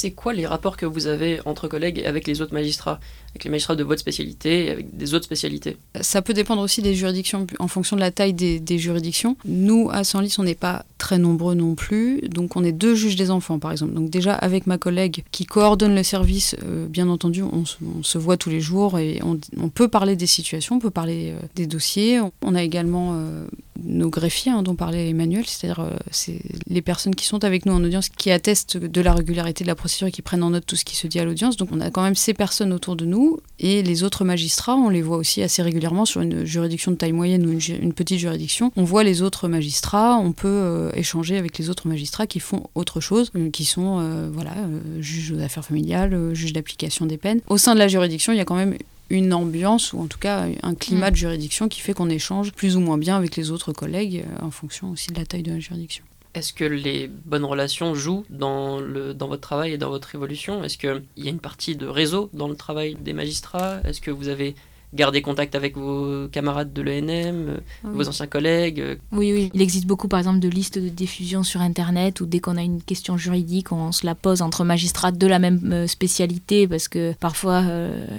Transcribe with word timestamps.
C'est 0.00 0.12
quoi 0.12 0.32
les 0.32 0.46
rapports 0.46 0.76
que 0.76 0.86
vous 0.86 1.08
avez 1.08 1.40
entre 1.44 1.66
collègues 1.66 1.98
et 1.98 2.06
avec 2.06 2.28
les 2.28 2.40
autres 2.40 2.54
magistrats 2.54 3.00
Avec 3.30 3.42
les 3.42 3.50
magistrats 3.50 3.74
de 3.74 3.82
votre 3.82 4.00
spécialité 4.00 4.66
et 4.66 4.70
avec 4.70 4.96
des 4.96 5.12
autres 5.12 5.24
spécialités? 5.24 5.76
Ça 6.00 6.22
peut 6.22 6.34
dépendre 6.34 6.62
aussi 6.62 6.82
des 6.82 6.94
juridictions, 6.94 7.48
en 7.58 7.66
fonction 7.66 7.96
de 7.96 8.00
la 8.00 8.12
taille 8.12 8.32
des, 8.32 8.78
juridictions. 8.78 9.36
Nous, 9.44 9.90
à 9.90 10.04
Senlis, 10.04 10.36
on 10.38 10.44
n'est 10.44 10.54
pas 10.54 10.86
très 10.98 11.18
nombreux 11.18 11.56
non 11.56 11.74
plus. 11.74 12.20
Donc, 12.28 12.54
on 12.54 12.62
est 12.62 12.70
deux 12.70 12.94
juges 12.94 13.16
des 13.16 13.32
enfants, 13.32 13.58
par 13.58 13.72
exemple. 13.72 13.92
Donc, 13.92 14.08
déjà, 14.08 14.34
avec 14.34 14.68
ma 14.68 14.78
collègue 14.78 15.24
qui 15.32 15.46
coordonne 15.46 15.96
le 15.96 16.04
service, 16.04 16.54
euh, 16.64 16.86
bien 16.86 17.08
entendu, 17.08 17.42
on, 17.42 17.64
se 17.64 18.18
voit 18.18 18.36
tous 18.36 18.50
les 18.50 18.60
jours 18.60 19.00
et 19.00 19.20
on, 19.24 19.68
peut 19.68 19.88
parler 19.88 20.14
des 20.14 20.28
situations, 20.28 20.76
on 20.76 20.78
peut 20.78 20.90
parler 20.90 21.32
euh, 21.32 21.40
des 21.56 21.66
dossiers. 21.66 22.20
On 22.42 22.54
a 22.54 22.62
également 22.62 23.14
euh, 23.14 23.46
nos 23.82 24.10
greffiers 24.10 24.52
hein, 24.52 24.62
dont 24.62 24.76
parlait 24.76 25.08
Emmanuel, 25.08 25.44
c'est-à-dire 25.44 25.84
c'est 26.12 26.40
les 26.68 26.82
personnes 26.82 27.16
qui 27.16 27.26
sont 27.26 27.42
avec 27.42 27.66
nous 27.66 27.72
en 27.72 27.82
audience 27.82 28.08
qui 28.08 28.30
attestent 28.30 28.76
de 28.76 29.00
la 29.00 29.12
régularité 29.12 29.64
de 29.64 29.68
la 29.68 29.74
procédure 29.74 29.87
et 30.06 30.12
qui 30.12 30.22
prennent 30.22 30.42
en 30.42 30.50
note 30.50 30.66
tout 30.66 30.76
ce 30.76 30.84
qui 30.84 30.96
se 30.96 31.06
dit 31.06 31.18
à 31.18 31.24
l'audience. 31.24 31.56
Donc 31.56 31.70
on 31.72 31.80
a 31.80 31.90
quand 31.90 32.02
même 32.02 32.14
ces 32.14 32.34
personnes 32.34 32.72
autour 32.72 32.96
de 32.96 33.04
nous 33.04 33.40
et 33.58 33.82
les 33.82 34.04
autres 34.04 34.24
magistrats, 34.24 34.76
on 34.76 34.88
les 34.88 35.02
voit 35.02 35.16
aussi 35.16 35.42
assez 35.42 35.62
régulièrement 35.62 36.04
sur 36.04 36.20
une 36.20 36.44
juridiction 36.44 36.92
de 36.92 36.96
taille 36.96 37.12
moyenne 37.12 37.44
ou 37.46 37.50
une, 37.50 37.92
petite 37.92 38.18
juridiction. 38.18 38.72
On 38.76 38.84
voit 38.84 39.02
les 39.02 39.22
autres 39.22 39.48
magistrats, 39.48 40.16
on 40.16 40.32
peut 40.32 40.48
euh, 40.48 40.90
échanger 40.94 41.36
avec 41.36 41.58
les 41.58 41.70
autres 41.70 41.88
magistrats 41.88 42.26
qui 42.26 42.40
font 42.40 42.64
autre 42.74 43.00
chose, 43.00 43.30
euh, 43.36 43.50
qui 43.50 43.64
sont 43.64 43.98
euh, 44.00 44.28
voilà, 44.32 44.54
juges 45.00 45.32
aux 45.32 45.40
affaires 45.40 45.64
familiales, 45.64 46.34
juges 46.34 46.52
d'application 46.52 47.06
des 47.06 47.16
peines. 47.16 47.40
Au 47.48 47.58
sein 47.58 47.74
de 47.74 47.78
la 47.78 47.88
juridiction, 47.88 48.32
il 48.32 48.36
y 48.36 48.40
a 48.40 48.44
quand 48.44 48.54
même 48.54 48.76
une 49.10 49.32
ambiance 49.32 49.92
ou 49.92 50.00
en 50.00 50.06
tout 50.06 50.18
cas 50.18 50.46
un 50.62 50.74
climat 50.74 51.08
mm. 51.08 51.12
de 51.12 51.16
juridiction 51.16 51.68
qui 51.68 51.80
fait 51.80 51.94
qu'on 51.94 52.10
échange 52.10 52.52
plus 52.52 52.76
ou 52.76 52.80
moins 52.80 52.98
bien 52.98 53.16
avec 53.16 53.36
les 53.36 53.50
autres 53.50 53.72
collègues 53.72 54.24
en 54.42 54.50
fonction 54.50 54.90
aussi 54.90 55.08
de 55.08 55.18
la 55.18 55.24
taille 55.24 55.42
de 55.42 55.52
la 55.52 55.60
juridiction. 55.60 56.04
Est-ce 56.34 56.52
que 56.52 56.64
les 56.64 57.08
bonnes 57.08 57.44
relations 57.44 57.94
jouent 57.94 58.24
dans, 58.30 58.80
le, 58.80 59.14
dans 59.14 59.28
votre 59.28 59.40
travail 59.40 59.72
et 59.72 59.78
dans 59.78 59.90
votre 59.90 60.14
évolution? 60.14 60.62
Est-ce 60.62 60.78
qu'il 60.78 61.02
y 61.16 61.26
a 61.26 61.30
une 61.30 61.40
partie 61.40 61.74
de 61.74 61.86
réseau 61.86 62.30
dans 62.32 62.48
le 62.48 62.56
travail 62.56 62.94
des 62.94 63.12
magistrats? 63.12 63.80
Est-ce 63.84 64.00
que 64.00 64.10
vous 64.10 64.28
avez 64.28 64.54
garder 64.94 65.22
contact 65.22 65.54
avec 65.54 65.76
vos 65.76 66.28
camarades 66.28 66.72
de 66.72 66.82
l'ENM, 66.82 67.48
euh, 67.48 67.58
vos 67.84 68.08
anciens 68.08 68.26
collègues 68.26 68.80
euh. 68.80 68.96
Oui, 69.12 69.32
oui. 69.32 69.50
Il 69.52 69.60
existe 69.60 69.86
beaucoup, 69.86 70.08
par 70.08 70.18
exemple, 70.18 70.38
de 70.38 70.48
listes 70.48 70.78
de 70.78 70.88
diffusion 70.88 71.42
sur 71.42 71.60
Internet 71.60 72.20
où 72.20 72.26
dès 72.26 72.40
qu'on 72.40 72.56
a 72.56 72.62
une 72.62 72.82
question 72.82 73.16
juridique, 73.16 73.72
on 73.72 73.92
se 73.92 74.06
la 74.06 74.14
pose 74.14 74.40
entre 74.40 74.64
magistrats 74.64 75.12
de 75.12 75.26
la 75.26 75.38
même 75.38 75.60
euh, 75.72 75.86
spécialité 75.86 76.66
parce 76.66 76.88
que 76.88 77.12
parfois, 77.20 77.62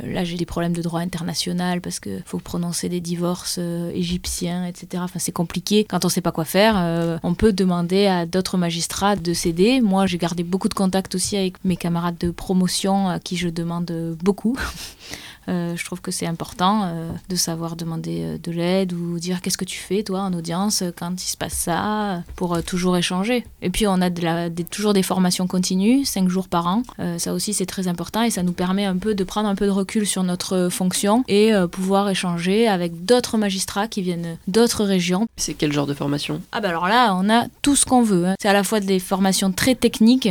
là, 0.05 0.23
j'ai 0.23 0.37
des 0.37 0.45
problèmes 0.45 0.73
de 0.73 0.81
droit 0.81 0.99
international 0.99 1.81
parce 1.81 1.99
qu'il 1.99 2.23
faut 2.25 2.39
prononcer 2.39 2.89
des 2.89 3.01
divorces 3.01 3.59
égyptiens, 3.93 4.65
etc. 4.65 5.03
Enfin, 5.03 5.19
c'est 5.19 5.31
compliqué. 5.31 5.85
Quand 5.85 6.05
on 6.05 6.07
ne 6.07 6.11
sait 6.11 6.21
pas 6.21 6.31
quoi 6.31 6.45
faire, 6.45 7.19
on 7.23 7.33
peut 7.33 7.53
demander 7.53 8.05
à 8.07 8.25
d'autres 8.25 8.57
magistrats 8.57 9.15
de 9.15 9.33
s'aider. 9.33 9.81
Moi, 9.81 10.05
j'ai 10.05 10.17
gardé 10.17 10.43
beaucoup 10.43 10.69
de 10.69 10.73
contacts 10.73 11.15
aussi 11.15 11.37
avec 11.37 11.63
mes 11.63 11.77
camarades 11.77 12.17
de 12.19 12.31
promotion 12.31 13.09
à 13.09 13.19
qui 13.19 13.37
je 13.37 13.49
demande 13.49 14.17
beaucoup. 14.21 14.57
Euh, 15.49 15.75
je 15.75 15.83
trouve 15.83 16.01
que 16.01 16.11
c'est 16.11 16.27
important 16.27 16.83
euh, 16.83 17.09
de 17.27 17.35
savoir 17.35 17.75
demander 17.75 18.21
euh, 18.21 18.37
de 18.37 18.51
l'aide 18.51 18.93
ou 18.93 19.19
dire 19.19 19.41
qu'est-ce 19.41 19.57
que 19.57 19.65
tu 19.65 19.79
fais 19.79 20.03
toi 20.03 20.21
en 20.21 20.33
audience 20.33 20.83
quand 20.97 21.21
il 21.21 21.27
se 21.27 21.37
passe 21.37 21.53
ça 21.53 22.23
pour 22.35 22.61
toujours 22.63 22.97
échanger. 22.97 23.43
Et 23.61 23.69
puis 23.69 23.87
on 23.87 24.01
a 24.01 24.09
de 24.09 24.21
la, 24.21 24.49
toujours 24.49 24.93
des 24.93 25.03
formations 25.03 25.47
continues, 25.47 26.05
5 26.05 26.29
jours 26.29 26.47
par 26.47 26.67
an. 26.67 26.83
ça 27.17 27.33
aussi 27.33 27.53
c'est 27.53 27.65
très 27.65 27.87
important 27.87 28.23
et 28.23 28.29
ça 28.29 28.43
nous 28.43 28.51
permet 28.51 28.85
un 28.85 28.97
peu 28.97 29.15
de 29.15 29.23
prendre 29.23 29.49
un 29.49 29.55
peu 29.55 29.65
de 29.65 29.71
recul 29.71 30.05
sur 30.05 30.23
notre 30.23 30.69
fonction 30.69 31.23
et 31.27 31.51
pouvoir 31.71 32.09
échanger 32.09 32.67
avec 32.67 33.05
d'autres 33.05 33.37
magistrats 33.37 33.87
qui 33.87 34.01
viennent 34.01 34.37
d'autres 34.47 34.83
régions. 34.83 35.27
C'est 35.37 35.53
quel 35.53 35.71
genre 35.71 35.87
de 35.87 35.93
formation? 35.93 36.41
Ah 36.51 36.61
bah 36.61 36.69
alors 36.69 36.87
là 36.87 37.15
on 37.15 37.29
a 37.29 37.45
tout 37.61 37.75
ce 37.75 37.85
qu'on 37.85 38.03
veut. 38.03 38.27
Hein. 38.27 38.35
C'est 38.39 38.49
à 38.49 38.53
la 38.53 38.63
fois 38.63 38.79
des 38.79 38.99
formations 38.99 39.51
très 39.51 39.75
techniques 39.75 40.29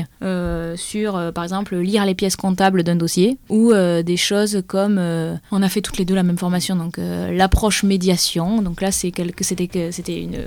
sur 0.77 1.33
par 1.33 1.45
exemple 1.45 1.77
lire 1.77 2.05
les 2.05 2.15
pièces 2.15 2.37
comptables 2.37 2.83
d'un 2.83 2.97
dossier 2.97 3.39
ou 3.49 3.73
des 3.73 4.17
choses 4.17 4.63
comme 4.67 4.99
euh, 5.09 5.37
on 5.51 5.63
a 5.63 5.69
fait 5.69 5.81
toutes 5.81 5.99
les 5.99 6.05
deux 6.05 6.15
la 6.15 6.23
même 6.23 6.39
formation, 6.39 6.77
donc 6.77 6.99
euh, 6.99 7.33
l'approche 7.33 7.83
médiation. 7.83 8.63
Donc 8.63 8.81
là, 8.81 8.93
c'était 8.93 10.23
une, 10.23 10.39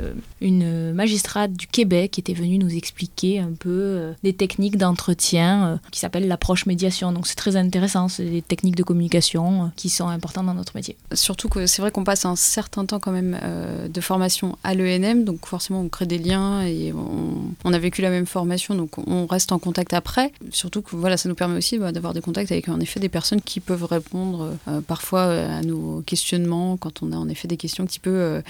une 0.41 0.93
magistrate 0.93 1.53
du 1.53 1.67
Québec 1.67 2.11
qui 2.11 2.21
était 2.21 2.33
venue 2.33 2.57
nous 2.57 2.73
expliquer 2.75 3.39
un 3.39 3.51
peu 3.57 3.69
euh, 3.69 4.13
des 4.23 4.33
techniques 4.33 4.77
d'entretien 4.77 5.79
qui 5.91 5.99
s'appellent 5.99 6.27
l'approche 6.27 6.65
médiation. 6.65 7.11
Donc 7.11 7.27
c'est 7.27 7.35
très 7.35 7.55
intéressant, 7.55 8.07
c'est 8.07 8.25
des 8.25 8.41
techniques 8.41 8.75
de 8.75 8.83
communication 8.83 9.71
qui 9.75 9.89
sont 9.89 10.07
importantes 10.07 10.45
dans 10.45 10.53
notre 10.53 10.75
métier. 10.75 10.95
Surtout 11.13 11.49
que 11.49 11.65
c'est 11.67 11.81
vrai 11.81 11.91
qu'on 11.91 12.03
passe 12.03 12.25
un 12.25 12.35
certain 12.35 12.85
temps 12.85 12.99
quand 12.99 13.11
même 13.11 13.37
de 13.89 14.01
formation 14.01 14.57
à 14.63 14.73
l'ENM, 14.73 15.23
donc 15.23 15.45
forcément 15.45 15.81
on 15.81 15.89
crée 15.89 16.05
des 16.05 16.17
liens 16.17 16.61
et 16.63 16.93
on, 16.93 17.73
a 17.73 17.79
vécu 17.79 18.01
la 18.01 18.09
même 18.09 18.25
formation, 18.25 18.75
donc 18.75 18.97
on 18.97 19.25
reste 19.25 19.51
en 19.51 19.59
contact 19.59 19.93
après. 19.93 20.31
Surtout 20.51 20.81
que 20.81 20.95
voilà, 20.95 21.17
ça 21.17 21.29
nous 21.29 21.35
permet 21.35 21.57
aussi 21.57 21.77
bah, 21.77 21.91
d'avoir 21.91 22.13
des 22.13 22.21
contacts 22.21 22.51
avec 22.51 22.67
en 22.69 22.79
effet 22.79 22.99
des 22.99 23.09
personnes 23.09 23.41
qui 23.41 23.59
peuvent 23.59 23.85
répondre 23.85 24.40
euh, 24.67 24.81
parfois 24.81 25.21
euh, 25.21 25.59
à 25.59 25.61
nos 25.61 26.01
questionnements 26.05 26.77
quand 26.77 27.03
on 27.03 27.11
a 27.11 27.15
en 27.15 27.27
effet 27.29 27.47
des 27.47 27.57
questions 27.57 27.83
un 27.83 27.87
petit 27.87 27.99
peu 27.99 28.11
euh, 28.11 28.41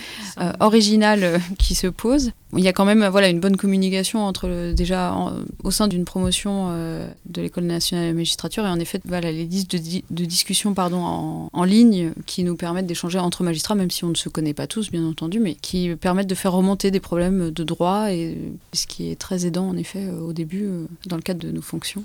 originales 0.59 1.39
qui 1.57 1.75
se 1.75 1.87
posent. 1.87 2.31
Il 2.55 2.63
y 2.63 2.67
a 2.67 2.73
quand 2.73 2.85
même 2.85 3.07
voilà 3.07 3.29
une 3.29 3.39
bonne 3.39 3.55
communication 3.55 4.25
entre 4.25 4.73
déjà 4.73 5.15
au 5.63 5.71
sein 5.71 5.87
d'une 5.87 6.03
promotion 6.03 6.69
de 6.69 7.41
l'école 7.41 7.63
nationale 7.63 8.07
de 8.07 8.09
la 8.09 8.15
magistrature 8.15 8.65
et 8.65 8.67
en 8.67 8.77
effet 8.77 8.99
voilà 9.05 9.31
les 9.31 9.45
listes 9.45 9.71
de, 9.71 10.01
de 10.09 10.25
discussion 10.25 10.73
pardon 10.73 10.97
en, 10.97 11.49
en, 11.53 11.63
ligne 11.63 12.11
qui 12.25 12.43
nous 12.43 12.57
permettent 12.57 12.87
d'échanger 12.87 13.19
entre 13.19 13.45
magistrats 13.45 13.75
même 13.75 13.89
si 13.89 14.03
on 14.03 14.09
ne 14.09 14.15
se 14.15 14.27
connaît 14.27 14.53
pas 14.53 14.67
tous 14.67 14.91
bien 14.91 15.05
entendu 15.05 15.39
mais 15.39 15.55
qui 15.55 15.95
permettent 15.95 16.27
de 16.27 16.35
faire 16.35 16.51
remonter 16.51 16.91
des 16.91 16.99
problèmes 16.99 17.51
de 17.51 17.63
droit 17.63 18.11
et 18.11 18.37
ce 18.73 18.85
qui 18.85 19.09
est 19.09 19.15
très 19.15 19.45
aidant 19.45 19.69
en 19.69 19.77
effet 19.77 20.09
au 20.09 20.33
début 20.33 20.69
dans 21.05 21.15
le 21.15 21.21
cadre 21.21 21.39
de 21.39 21.51
nos 21.51 21.61
fonctions. 21.61 22.03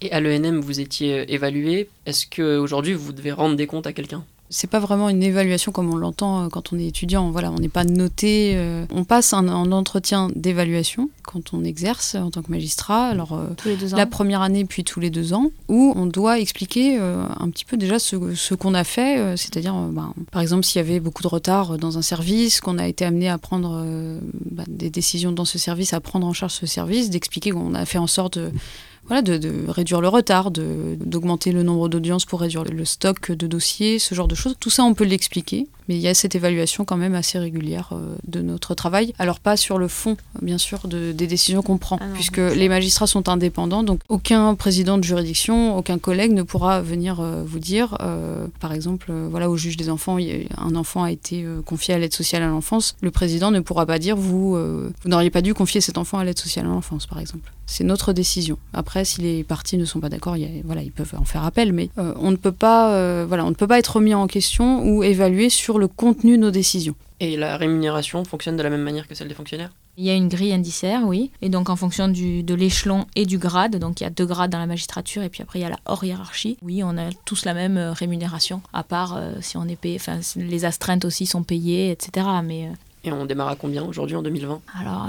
Et 0.00 0.12
à 0.12 0.20
l'ENM, 0.20 0.60
vous 0.60 0.80
étiez 0.80 1.32
évalué. 1.32 1.88
Est-ce 2.06 2.26
qu'aujourd'hui, 2.26 2.94
vous 2.94 3.12
devez 3.12 3.32
rendre 3.32 3.56
des 3.56 3.66
comptes 3.66 3.86
à 3.86 3.92
quelqu'un? 3.92 4.24
C'est 4.50 4.70
pas 4.70 4.78
vraiment 4.78 5.10
une 5.10 5.22
évaluation 5.22 5.72
comme 5.72 5.92
on 5.92 5.96
l'entend 5.96 6.44
euh, 6.44 6.48
quand 6.48 6.72
on 6.72 6.78
est 6.78 6.86
étudiant. 6.86 7.30
Voilà, 7.30 7.50
on 7.52 7.58
n'est 7.58 7.68
pas 7.68 7.84
noté. 7.84 8.54
Euh, 8.56 8.86
on 8.90 9.04
passe 9.04 9.34
un, 9.34 9.48
entretien 9.48 10.30
d'évaluation 10.34 11.10
quand 11.22 11.52
on 11.52 11.64
exerce 11.64 12.14
en 12.14 12.30
tant 12.30 12.40
que 12.40 12.50
magistrat. 12.50 13.08
Alors 13.08 13.34
euh, 13.34 13.48
tous 13.58 13.68
les 13.68 13.76
deux 13.76 13.92
ans. 13.92 13.96
la 13.98 14.06
première 14.06 14.40
année 14.40 14.64
puis 14.64 14.84
tous 14.84 15.00
les 15.00 15.10
deux 15.10 15.34
ans, 15.34 15.50
où 15.68 15.92
on 15.96 16.06
doit 16.06 16.38
expliquer 16.38 16.96
un 16.98 17.50
petit 17.50 17.66
peu 17.66 17.76
déjà 17.76 17.98
ce, 17.98 18.54
qu'on 18.54 18.74
a 18.74 18.84
fait. 18.84 19.36
C'est-à-dire, 19.36 19.74
ben, 19.74 20.14
par 20.32 20.40
exemple, 20.40 20.64
s'il 20.64 20.78
y 20.78 20.84
avait 20.84 21.00
beaucoup 21.00 21.22
de 21.22 21.28
retard 21.28 21.76
dans 21.76 21.98
un 21.98 22.02
service, 22.02 22.60
qu'on 22.60 22.78
a 22.78 22.88
été 22.88 23.04
amené 23.04 23.28
à 23.28 23.36
prendre 23.36 23.84
ben, 24.50 24.64
des 24.66 24.88
décisions 24.88 25.32
dans 25.32 25.44
ce 25.44 25.58
service, 25.58 25.92
à 25.92 26.00
prendre 26.00 26.26
en 26.26 26.32
charge 26.32 26.54
ce 26.54 26.66
service, 26.66 27.10
d'expliquer 27.10 27.50
qu'on 27.50 27.74
a 27.74 27.84
fait 27.84 27.98
en 27.98 28.06
sorte 28.06 28.38
voilà, 29.08 29.22
de, 29.22 29.64
réduire 29.68 30.00
le 30.00 30.08
retard, 30.08 30.50
d'augmenter 30.50 31.52
le 31.52 31.62
nombre 31.62 31.88
d'audiences 31.88 32.24
pour 32.24 32.40
réduire 32.40 32.64
le 32.64 32.84
stock 32.84 33.32
de 33.32 33.46
dossiers, 33.46 33.98
ce 33.98 34.14
genre 34.14 34.28
de 34.28 34.34
choses. 34.34 34.56
Tout 34.60 34.70
ça, 34.70 34.84
on 34.84 34.94
peut 34.94 35.04
l'expliquer 35.04 35.66
mais 35.88 35.96
il 35.96 36.00
y 36.00 36.08
a 36.08 36.14
cette 36.14 36.34
évaluation 36.34 36.84
quand 36.84 36.96
même 36.96 37.14
assez 37.14 37.38
régulière 37.38 37.90
euh, 37.92 38.14
de 38.26 38.42
notre 38.42 38.74
travail. 38.74 39.14
Alors 39.18 39.40
pas 39.40 39.56
sur 39.56 39.78
le 39.78 39.88
fond, 39.88 40.16
bien 40.42 40.58
sûr, 40.58 40.86
de, 40.86 41.12
des 41.12 41.26
décisions 41.26 41.62
qu'on 41.62 41.78
prend, 41.78 41.98
ah 42.00 42.06
puisque 42.14 42.38
les 42.38 42.68
magistrats 42.68 43.06
sont 43.06 43.28
indépendants, 43.28 43.82
donc 43.82 44.00
aucun 44.08 44.54
président 44.54 44.98
de 44.98 45.04
juridiction, 45.04 45.76
aucun 45.76 45.98
collègue 45.98 46.32
ne 46.32 46.42
pourra 46.42 46.82
venir 46.82 47.20
euh, 47.20 47.42
vous 47.44 47.58
dire, 47.58 47.96
euh, 48.00 48.46
par 48.60 48.72
exemple, 48.72 49.12
voilà, 49.30 49.48
au 49.50 49.56
juge 49.56 49.76
des 49.76 49.88
enfants, 49.88 50.18
un 50.58 50.76
enfant 50.76 51.04
a 51.04 51.10
été 51.10 51.44
confié 51.64 51.94
à 51.94 51.98
l'aide 51.98 52.12
sociale 52.12 52.42
à 52.42 52.48
l'enfance, 52.48 52.96
le 53.00 53.10
président 53.10 53.50
ne 53.50 53.60
pourra 53.60 53.86
pas 53.86 53.98
dire, 53.98 54.16
vous, 54.16 54.56
vous 54.56 55.08
n'auriez 55.08 55.30
pas 55.30 55.42
dû 55.42 55.54
confier 55.54 55.80
cet 55.80 55.98
enfant 55.98 56.18
à 56.18 56.24
l'aide 56.24 56.38
sociale 56.38 56.66
à 56.66 56.68
l'enfance, 56.68 57.06
par 57.06 57.18
exemple. 57.18 57.52
C'est 57.66 57.84
notre 57.84 58.12
décision. 58.12 58.58
Après, 58.72 59.04
si 59.04 59.20
les 59.20 59.44
parties 59.44 59.76
ne 59.76 59.84
sont 59.84 60.00
pas 60.00 60.08
d'accord, 60.08 60.36
voilà, 60.64 60.82
ils 60.82 60.92
peuvent 60.92 61.14
en 61.18 61.24
faire 61.24 61.44
appel, 61.44 61.72
mais 61.72 61.90
on 61.96 62.30
ne 62.30 62.36
peut 62.36 62.52
pas, 62.52 63.24
voilà, 63.24 63.44
on 63.44 63.50
ne 63.50 63.54
peut 63.54 63.66
pas 63.66 63.78
être 63.78 63.96
remis 63.96 64.14
en 64.14 64.26
question 64.26 64.86
ou 64.86 65.02
évalué 65.02 65.48
sur 65.50 65.77
le 65.78 65.88
contenu 65.88 66.36
de 66.36 66.42
nos 66.42 66.50
décisions. 66.50 66.94
Et 67.20 67.36
la 67.36 67.56
rémunération 67.56 68.24
fonctionne 68.24 68.56
de 68.56 68.62
la 68.62 68.70
même 68.70 68.82
manière 68.82 69.08
que 69.08 69.14
celle 69.14 69.28
des 69.28 69.34
fonctionnaires? 69.34 69.70
Il 69.96 70.04
y 70.04 70.10
a 70.10 70.14
une 70.14 70.28
grille 70.28 70.52
indiciaire, 70.52 71.02
oui. 71.04 71.32
Et 71.42 71.48
donc 71.48 71.70
en 71.70 71.74
fonction 71.74 72.06
du, 72.06 72.44
de 72.44 72.54
l'échelon 72.54 73.06
et 73.16 73.26
du 73.26 73.38
grade, 73.38 73.76
donc 73.76 74.00
il 74.00 74.04
y 74.04 74.06
a 74.06 74.10
deux 74.10 74.26
grades 74.26 74.52
dans 74.52 74.60
la 74.60 74.66
magistrature 74.66 75.24
et 75.24 75.28
puis 75.28 75.42
après 75.42 75.58
il 75.58 75.62
y 75.62 75.64
a 75.64 75.70
la 75.70 75.80
hors 75.86 76.04
hiérarchie. 76.04 76.56
Oui, 76.62 76.82
on 76.84 76.96
a 76.96 77.10
tous 77.24 77.44
la 77.44 77.52
même 77.52 77.76
euh, 77.76 77.92
rémunération, 77.92 78.62
à 78.72 78.84
part 78.84 79.16
euh, 79.16 79.32
si 79.40 79.56
on 79.56 79.66
est 79.66 79.74
payé, 79.74 79.96
enfin 79.96 80.20
les 80.36 80.64
astreintes 80.64 81.04
aussi 81.04 81.26
sont 81.26 81.42
payées, 81.42 81.90
etc. 81.90 82.28
Mais, 82.44 82.66
euh, 82.66 82.72
et 83.02 83.10
on 83.10 83.26
démarre 83.26 83.48
à 83.48 83.56
combien 83.56 83.82
aujourd'hui 83.82 84.14
en 84.14 84.22
2020 84.22 84.60
Alors 84.80 85.08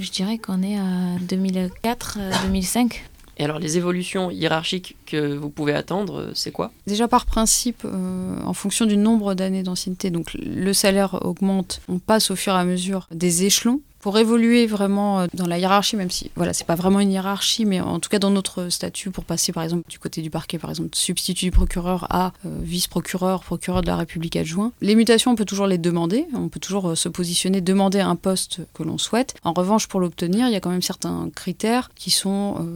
je 0.00 0.10
dirais 0.10 0.38
qu'on 0.38 0.62
est 0.64 0.78
à 0.78 1.18
2004-2005. 1.28 3.02
Et 3.38 3.44
alors 3.44 3.58
les 3.58 3.76
évolutions 3.76 4.30
hiérarchiques 4.30 4.96
que 5.06 5.36
vous 5.36 5.48
pouvez 5.48 5.72
attendre, 5.72 6.20
euh, 6.20 6.30
c'est 6.34 6.50
quoi? 6.50 6.72
Déjà 6.86 7.08
par 7.08 7.24
principe, 7.24 7.82
euh, 7.84 8.36
en 8.44 8.52
fonction 8.52 8.84
du 8.84 8.96
nombre 8.96 9.34
d'années 9.34 9.62
d'ancienneté, 9.62 10.10
donc 10.10 10.34
le 10.34 10.72
salaire 10.72 11.24
augmente, 11.24 11.80
on 11.88 11.98
passe 11.98 12.30
au 12.30 12.36
fur 12.36 12.54
et 12.54 12.58
à 12.58 12.64
mesure 12.64 13.06
des 13.12 13.44
échelons 13.44 13.80
pour 14.00 14.18
évoluer 14.18 14.66
vraiment 14.66 15.26
dans 15.34 15.46
la 15.46 15.58
hiérarchie, 15.58 15.96
même 15.96 16.10
si 16.10 16.30
voilà, 16.36 16.52
c'est 16.52 16.66
pas 16.66 16.74
vraiment 16.74 17.00
une 17.00 17.10
hiérarchie, 17.10 17.64
mais 17.64 17.80
en 17.80 17.98
tout 18.00 18.08
cas 18.08 18.18
dans 18.18 18.30
notre 18.30 18.68
statut, 18.68 19.10
pour 19.10 19.24
passer 19.24 19.52
par 19.52 19.62
exemple 19.62 19.88
du 19.88 19.98
côté 19.98 20.22
du 20.22 20.30
parquet, 20.30 20.58
par 20.58 20.70
exemple, 20.70 20.90
substitut 20.92 21.46
du 21.46 21.50
procureur 21.50 22.06
à 22.10 22.32
vice-procureur, 22.44 23.42
procureur 23.42 23.82
de 23.82 23.86
la 23.86 23.96
République 23.96 24.36
adjoint, 24.36 24.72
les 24.80 24.94
mutations, 24.94 25.32
on 25.32 25.36
peut 25.36 25.44
toujours 25.44 25.66
les 25.66 25.78
demander, 25.78 26.26
on 26.34 26.48
peut 26.48 26.60
toujours 26.60 26.96
se 26.96 27.08
positionner, 27.08 27.60
demander 27.60 28.00
un 28.00 28.16
poste 28.16 28.60
que 28.74 28.82
l'on 28.82 28.98
souhaite. 28.98 29.34
En 29.44 29.52
revanche, 29.52 29.88
pour 29.88 30.00
l'obtenir, 30.00 30.46
il 30.46 30.52
y 30.52 30.56
a 30.56 30.60
quand 30.60 30.70
même 30.70 30.82
certains 30.82 31.30
critères 31.34 31.90
qui 31.94 32.10
sont 32.10 32.66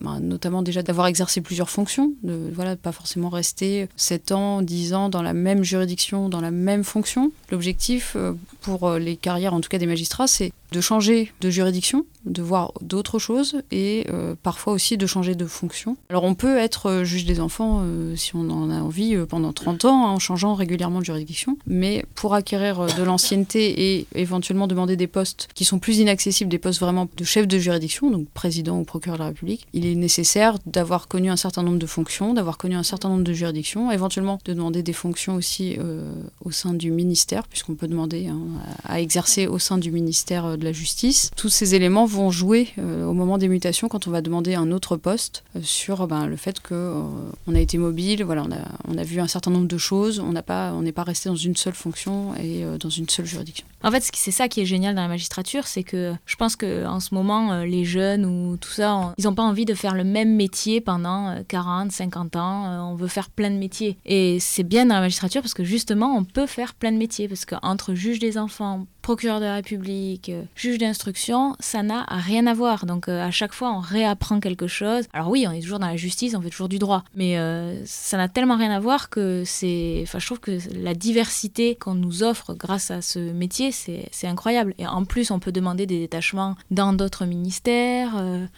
ben, 0.00 0.20
notamment 0.20 0.62
déjà 0.62 0.82
d'avoir 0.82 1.06
exercé 1.06 1.40
plusieurs 1.40 1.70
fonctions, 1.70 2.12
de 2.22 2.50
voilà, 2.54 2.76
pas 2.76 2.92
forcément 2.92 3.28
rester 3.28 3.88
7 3.96 4.32
ans, 4.32 4.62
10 4.62 4.94
ans 4.94 5.08
dans 5.08 5.22
la 5.22 5.32
même 5.32 5.62
juridiction, 5.62 6.28
dans 6.28 6.40
la 6.40 6.50
même 6.50 6.84
fonction. 6.84 7.32
L'objectif 7.50 8.14
euh, 8.16 8.32
pour 8.66 8.88
euh, 8.88 8.98
les 8.98 9.16
carrières, 9.16 9.54
en 9.54 9.60
tout 9.60 9.68
cas 9.68 9.78
des 9.78 9.86
magistrats, 9.86 10.26
c'est 10.26 10.50
de 10.72 10.80
changer 10.80 11.32
de 11.40 11.50
juridiction, 11.50 12.04
de 12.26 12.42
voir 12.42 12.72
d'autres 12.80 13.18
choses 13.18 13.62
et 13.70 14.06
euh, 14.10 14.34
parfois 14.42 14.72
aussi 14.72 14.96
de 14.96 15.06
changer 15.06 15.34
de 15.34 15.46
fonction. 15.46 15.96
Alors 16.10 16.24
on 16.24 16.34
peut 16.34 16.58
être 16.58 16.86
euh, 16.86 17.04
juge 17.04 17.24
des 17.24 17.40
enfants 17.40 17.82
euh, 17.82 18.16
si 18.16 18.34
on 18.34 18.50
en 18.50 18.70
a 18.70 18.80
envie 18.80 19.16
pendant 19.28 19.52
30 19.52 19.84
ans 19.84 20.06
hein, 20.06 20.10
en 20.10 20.18
changeant 20.18 20.54
régulièrement 20.54 21.00
de 21.00 21.04
juridiction, 21.04 21.56
mais 21.66 22.04
pour 22.14 22.34
acquérir 22.34 22.86
de 22.86 23.02
l'ancienneté 23.02 23.96
et 23.96 24.06
éventuellement 24.14 24.66
demander 24.66 24.96
des 24.96 25.06
postes 25.06 25.48
qui 25.54 25.64
sont 25.64 25.78
plus 25.78 25.98
inaccessibles, 25.98 26.50
des 26.50 26.58
postes 26.58 26.80
vraiment 26.80 27.08
de 27.16 27.24
chef 27.24 27.46
de 27.46 27.58
juridiction, 27.58 28.10
donc 28.10 28.28
président 28.30 28.78
ou 28.78 28.84
procureur 28.84 29.18
de 29.18 29.22
la 29.22 29.28
République, 29.28 29.66
il 29.72 29.86
est 29.86 29.94
nécessaire 29.94 30.56
d'avoir 30.66 31.08
connu 31.08 31.30
un 31.30 31.36
certain 31.36 31.62
nombre 31.62 31.78
de 31.78 31.86
fonctions, 31.86 32.34
d'avoir 32.34 32.58
connu 32.58 32.74
un 32.74 32.82
certain 32.82 33.08
nombre 33.08 33.24
de 33.24 33.32
juridictions, 33.32 33.92
éventuellement 33.92 34.38
de 34.44 34.52
demander 34.52 34.82
des 34.82 34.92
fonctions 34.92 35.36
aussi 35.36 35.78
au 36.44 36.50
sein 36.50 36.74
du 36.74 36.90
ministère, 36.90 37.46
puisqu'on 37.46 37.74
peut 37.74 37.88
demander 37.88 38.26
hein, 38.26 38.40
à 38.84 39.00
exercer 39.00 39.46
au 39.46 39.58
sein 39.58 39.78
du 39.78 39.90
ministère 39.90 40.58
de 40.58 40.64
la 40.64 40.72
Justice. 40.72 41.30
Tous 41.36 41.48
ces 41.48 41.74
éléments 41.74 42.06
vont 42.06 42.15
jouer 42.30 42.68
euh, 42.78 43.04
au 43.04 43.12
moment 43.12 43.38
des 43.38 43.48
mutations 43.48 43.88
quand 43.88 44.06
on 44.06 44.10
va 44.10 44.20
demander 44.20 44.54
un 44.54 44.70
autre 44.70 44.96
poste 44.96 45.44
euh, 45.54 45.60
sur 45.62 46.06
ben, 46.06 46.26
le 46.26 46.36
fait 46.36 46.60
qu'on 46.60 46.74
euh, 46.74 47.54
a 47.54 47.60
été 47.60 47.78
mobile, 47.78 48.24
voilà, 48.24 48.42
on 48.42 48.52
a, 48.52 48.58
on 48.88 48.98
a 48.98 49.02
vu 49.02 49.20
un 49.20 49.26
certain 49.26 49.50
nombre 49.50 49.68
de 49.68 49.78
choses, 49.78 50.20
on 50.20 50.32
n'est 50.32 50.42
pas 50.92 51.02
resté 51.04 51.28
dans 51.28 51.36
une 51.36 51.56
seule 51.56 51.74
fonction 51.74 52.34
et 52.36 52.64
dans 52.80 52.90
une 52.90 53.08
seule 53.08 53.26
juridiction. 53.26 53.66
En 53.86 53.92
fait, 53.92 54.10
c'est 54.12 54.32
ça 54.32 54.48
qui 54.48 54.60
est 54.60 54.66
génial 54.66 54.96
dans 54.96 55.02
la 55.02 55.08
magistrature, 55.08 55.68
c'est 55.68 55.84
que 55.84 56.12
je 56.26 56.34
pense 56.34 56.56
qu'en 56.56 56.98
ce 56.98 57.14
moment, 57.14 57.62
les 57.62 57.84
jeunes 57.84 58.26
ou 58.26 58.56
tout 58.56 58.70
ça, 58.70 59.14
ils 59.16 59.24
n'ont 59.26 59.34
pas 59.34 59.44
envie 59.44 59.64
de 59.64 59.74
faire 59.74 59.94
le 59.94 60.02
même 60.02 60.34
métier 60.34 60.80
pendant 60.80 61.36
40, 61.46 61.92
50 61.92 62.34
ans. 62.34 62.90
On 62.90 62.96
veut 62.96 63.06
faire 63.06 63.30
plein 63.30 63.48
de 63.48 63.56
métiers. 63.56 63.96
Et 64.04 64.40
c'est 64.40 64.64
bien 64.64 64.86
dans 64.86 64.96
la 64.96 65.02
magistrature 65.02 65.40
parce 65.40 65.54
que 65.54 65.62
justement, 65.62 66.16
on 66.16 66.24
peut 66.24 66.46
faire 66.46 66.74
plein 66.74 66.90
de 66.90 66.96
métiers. 66.96 67.28
Parce 67.28 67.44
qu'entre 67.44 67.94
juge 67.94 68.18
des 68.18 68.38
enfants, 68.38 68.86
procureur 69.06 69.38
de 69.38 69.44
la 69.44 69.54
République, 69.54 70.30
euh, 70.30 70.42
juge 70.56 70.78
d'instruction, 70.78 71.54
ça 71.60 71.84
n'a 71.84 72.06
rien 72.08 72.44
à 72.48 72.54
voir. 72.54 72.86
Donc 72.86 73.08
euh, 73.08 73.24
à 73.24 73.30
chaque 73.30 73.52
fois, 73.52 73.70
on 73.72 73.78
réapprend 73.78 74.40
quelque 74.40 74.66
chose. 74.66 75.04
Alors 75.12 75.30
oui, 75.30 75.46
on 75.48 75.52
est 75.52 75.60
toujours 75.60 75.78
dans 75.78 75.86
la 75.86 75.94
justice, 75.94 76.34
on 76.34 76.40
fait 76.40 76.50
toujours 76.50 76.68
du 76.68 76.80
droit, 76.80 77.04
mais 77.14 77.38
euh, 77.38 77.86
ça 77.86 78.16
n'a 78.16 78.28
tellement 78.28 78.56
rien 78.56 78.72
à 78.72 78.80
voir 78.80 79.08
que 79.08 79.44
c'est. 79.46 80.00
Enfin, 80.02 80.18
je 80.18 80.26
trouve 80.26 80.40
que 80.40 80.58
la 80.74 80.94
diversité 80.94 81.76
qu'on 81.76 81.94
nous 81.94 82.24
offre 82.24 82.54
grâce 82.54 82.90
à 82.90 83.00
ce 83.00 83.20
métier, 83.20 83.70
c'est 83.76 84.26
incroyable. 84.26 84.74
Et 84.78 84.86
en 84.86 85.04
plus, 85.04 85.30
on 85.30 85.38
peut 85.38 85.52
demander 85.52 85.86
des 85.86 85.98
détachements 85.98 86.56
dans 86.70 86.92
d'autres 86.92 87.26
ministères, 87.26 88.14